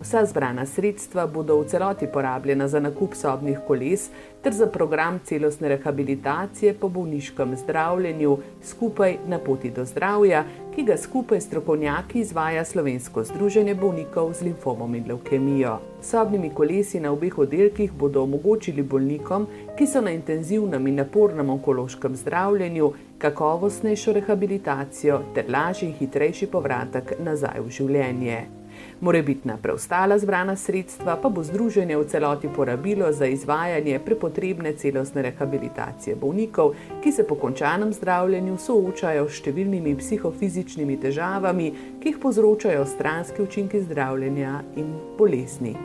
Vsa 0.00 0.24
zbrana 0.24 0.66
sredstva 0.66 1.26
bodo 1.26 1.56
v 1.58 1.64
celoti 1.66 2.06
porabljena 2.06 2.68
za 2.68 2.80
nakup 2.80 3.14
sobnih 3.14 3.58
koles 3.66 4.10
ter 4.42 4.52
za 4.52 4.66
program 4.66 5.18
celostne 5.24 5.68
rehabilitacije 5.68 6.74
po 6.74 6.88
bolniškem 6.88 7.56
zdravljenju 7.56 8.36
skupaj 8.62 9.16
na 9.26 9.38
poti 9.38 9.70
do 9.70 9.84
zdravja, 9.84 10.44
ki 10.74 10.82
ga 10.82 10.96
skupaj 10.96 11.40
s 11.40 11.46
strokovnjaki 11.46 12.20
izvaja 12.20 12.64
Slovensko 12.64 13.24
združenje 13.24 13.74
bolnikov 13.74 14.32
z 14.34 14.42
limfomom 14.42 14.94
in 14.94 15.08
leukemijo. 15.08 15.78
Sobnimi 16.02 16.50
kolesi 16.54 17.00
na 17.00 17.12
obeh 17.12 17.38
oddelkih 17.38 17.92
bodo 17.92 18.22
omogočili 18.22 18.82
bolnikom, 18.82 19.46
ki 19.78 19.86
so 19.86 20.00
na 20.00 20.10
intenzivnem 20.10 20.86
in 20.86 20.94
napornem 20.94 21.50
onkološkem 21.50 22.16
zdravljenju, 22.16 22.92
kakovostnejšo 23.18 24.12
rehabilitacijo 24.12 25.20
ter 25.34 25.50
lažji 25.50 25.88
in 25.88 25.98
hitrejši 25.98 26.46
povratek 26.46 27.12
nazaj 27.18 27.60
v 27.66 27.70
življenje. 27.70 28.57
Morebitna 29.00 29.56
preostala 29.62 30.18
zbrana 30.18 30.56
sredstva 30.56 31.14
pa 31.22 31.28
bo 31.30 31.42
združenje 31.46 31.96
v 31.96 32.06
celoti 32.10 32.48
porabilo 32.50 33.12
za 33.12 33.26
izvajanje 33.30 33.98
prepotrebne 34.02 34.72
celostne 34.74 35.22
rehabilitacije 35.22 36.16
bolnikov, 36.16 36.74
ki 37.02 37.12
se 37.12 37.22
po 37.26 37.36
končanem 37.38 37.92
zdravljenju 37.94 38.56
soočajo 38.58 39.28
s 39.28 39.38
številnimi 39.38 39.94
psihofizičnimi 40.00 40.96
težavami, 40.98 41.68
ki 42.02 42.10
jih 42.10 42.18
povzročajo 42.18 42.86
stranski 42.90 43.42
učinki 43.46 43.84
zdravljenja 43.86 44.64
in 44.76 44.90
bolezni. 45.18 45.76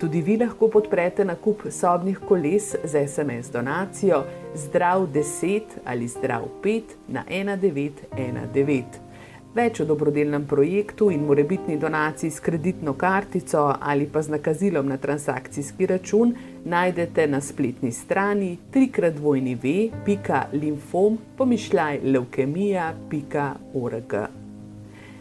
Tudi 0.00 0.18
vi 0.18 0.34
lahko 0.40 0.66
podprete 0.72 1.24
nakup 1.24 1.68
sobnih 1.70 2.18
koles 2.18 2.74
z 2.82 3.06
SMS 3.06 3.52
donacijo 3.52 4.24
Zdrav 4.54 5.06
10 5.06 5.78
ali 5.84 6.08
Zdrav 6.08 6.48
5 6.64 6.82
na 7.08 7.22
1919. 7.28 9.09
Več 9.50 9.80
o 9.82 9.84
dobrodelnem 9.84 10.44
projektu 10.46 11.08
in 11.10 11.24
morebitni 11.26 11.74
donaciji 11.76 12.30
s 12.30 12.40
kreditno 12.40 12.92
kartico 12.94 13.74
ali 13.80 14.06
pa 14.06 14.22
z 14.22 14.30
nakazilom 14.30 14.86
na 14.86 14.96
transakcijski 14.96 15.86
račun 15.90 16.34
najdete 16.64 17.26
na 17.26 17.40
spletni 17.40 17.90
strani 17.92 18.58
leukemija.org. 22.04 24.14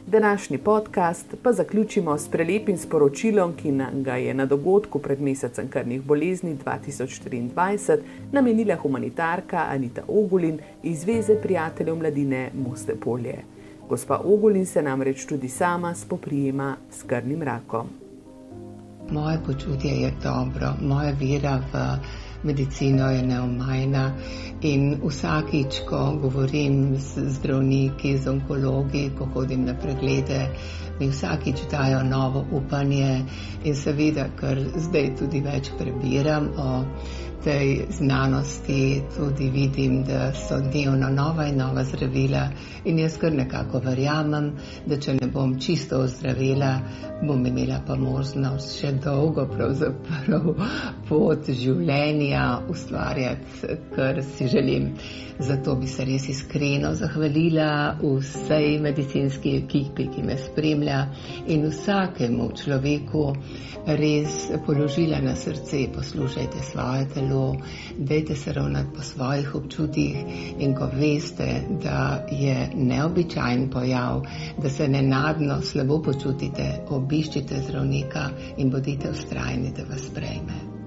Današnji 0.07 0.57
podcast 0.57 1.35
pa 1.43 1.53
zaključimo 1.53 2.17
s 2.17 2.29
prelepim 2.29 2.77
sporočilom, 2.77 3.53
ki 3.53 3.71
nam 3.71 4.03
ga 4.03 4.15
je 4.15 4.33
na 4.33 4.45
dogodku 4.45 4.99
pred 4.99 5.21
mesecem 5.21 5.67
krvnih 5.67 6.01
bolezni 6.01 6.57
2024 6.65 7.97
namenila 8.31 8.75
humanitarka 8.75 9.65
Anita 9.69 10.01
Ogulin 10.07 10.59
iz 10.83 10.99
Zveze 10.99 11.35
prijateljev 11.41 11.95
mladine 11.95 12.51
Moste 12.65 12.95
Polje. 12.95 13.58
Gospa 13.89 14.21
Ogulin 14.23 14.65
se 14.65 14.81
namreč 14.81 15.25
tudi 15.25 15.49
sama 15.49 15.95
spoprijema 15.95 16.75
s 16.91 17.03
krvnim 17.03 17.41
rakom. 17.43 17.87
Moje 19.11 19.39
počutje 19.45 19.91
je 19.91 20.11
dobro, 20.23 20.73
moja 20.81 21.13
vera 21.19 21.61
v 21.73 21.97
medicino 22.43 23.09
je 23.09 23.23
neomajna 23.23 24.11
in 24.61 25.01
vsakič, 25.03 25.79
ko 25.89 26.19
govorim 26.21 26.97
z 26.97 27.29
zdravniki, 27.29 28.17
z 28.17 28.27
onkologi, 28.27 29.09
ko 29.17 29.25
hodim 29.33 29.65
na 29.65 29.73
preglede, 29.73 30.47
mi 30.99 31.09
vsakič 31.09 31.65
dajo 31.71 32.03
novo 32.03 32.45
upanje 32.51 33.25
in 33.63 33.75
seveda, 33.75 34.29
ker 34.39 34.61
zdaj 34.75 35.15
tudi 35.17 35.41
več 35.41 35.71
prebiram 35.79 36.51
o 36.57 36.83
tej 37.43 37.85
znanosti 37.89 39.01
tudi 39.17 39.49
vidim, 39.49 40.03
da 40.03 40.33
so 40.33 40.59
dnevno 40.59 41.09
nova 41.09 41.45
in 41.47 41.57
nova 41.57 41.83
zdravila 41.83 42.49
in 42.85 42.99
jaz 42.99 43.17
kar 43.17 43.33
nekako 43.33 43.79
verjamem, 43.79 44.51
da 44.85 44.97
če 44.99 45.13
ne 45.13 45.27
bom 45.27 45.59
čisto 45.59 45.99
ozdravila, 46.03 46.79
bom 47.27 47.45
imela 47.45 47.79
pa 47.87 47.95
možnost 47.95 48.79
še 48.79 48.91
dolgo 49.03 49.45
pravzaprav 49.53 50.49
pot 51.09 51.49
življenja 51.49 52.59
ustvarjati, 52.69 53.77
kar 53.95 54.21
si 54.35 54.47
želim. 54.47 54.93
Zato 55.39 55.75
bi 55.79 55.87
se 55.87 56.03
res 56.05 56.25
iskreno 56.29 56.91
zahvalila 56.99 57.95
vsej 58.03 58.73
medicinski 58.83 59.55
ekipi, 59.61 60.09
ki 60.11 60.23
me 60.27 60.35
spremlja 60.37 60.97
in 61.47 61.63
vsakemu 61.71 62.49
človeku 62.59 63.23
res 63.87 64.49
položila 64.65 65.21
na 65.23 65.35
srce, 65.39 65.85
poslušajte 65.95 66.63
svoje 66.71 67.07
telo 67.13 67.28
telo, 67.29 67.55
dejte 67.97 68.35
se 68.35 68.53
ravnati 68.53 68.87
po 68.95 69.01
svojih 69.01 69.55
občutjih 69.55 70.15
in 70.59 70.75
ko 70.75 70.89
veste, 70.93 71.61
da 71.83 72.25
je 72.31 72.69
neobičajen 72.75 73.69
pojav, 73.69 74.21
da 74.57 74.69
se 74.69 74.87
nenadno 74.87 75.61
slabo 75.61 76.01
počutite, 76.01 76.85
obiščite 76.89 77.55
zdravnika 77.67 78.29
in 78.57 78.69
bodite 78.69 79.09
ustrajni, 79.09 79.73
da 79.77 79.83
vas 79.89 80.01
sprejme. 80.01 80.79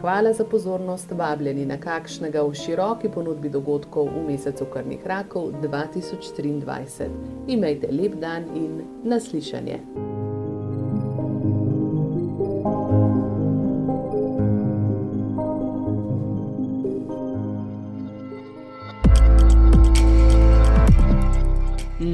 Hvala 0.00 0.32
za 0.32 0.44
pozornost, 0.44 1.12
vabljeni 1.12 1.66
na 1.66 1.76
kakšnega 1.76 2.42
v 2.42 2.54
široki 2.54 3.10
ponudbi 3.14 3.48
dogodkov 3.48 4.08
v 4.08 4.22
mesecu 4.30 4.64
krvnih 4.72 5.04
rakov 5.06 5.52
2023. 5.62 7.10
Imejte 7.48 7.92
lep 7.92 8.16
dan 8.16 8.48
in 8.56 8.80
naslišanje. 9.04 10.29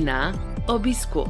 Na 0.06 0.30
obisku. 0.70 1.26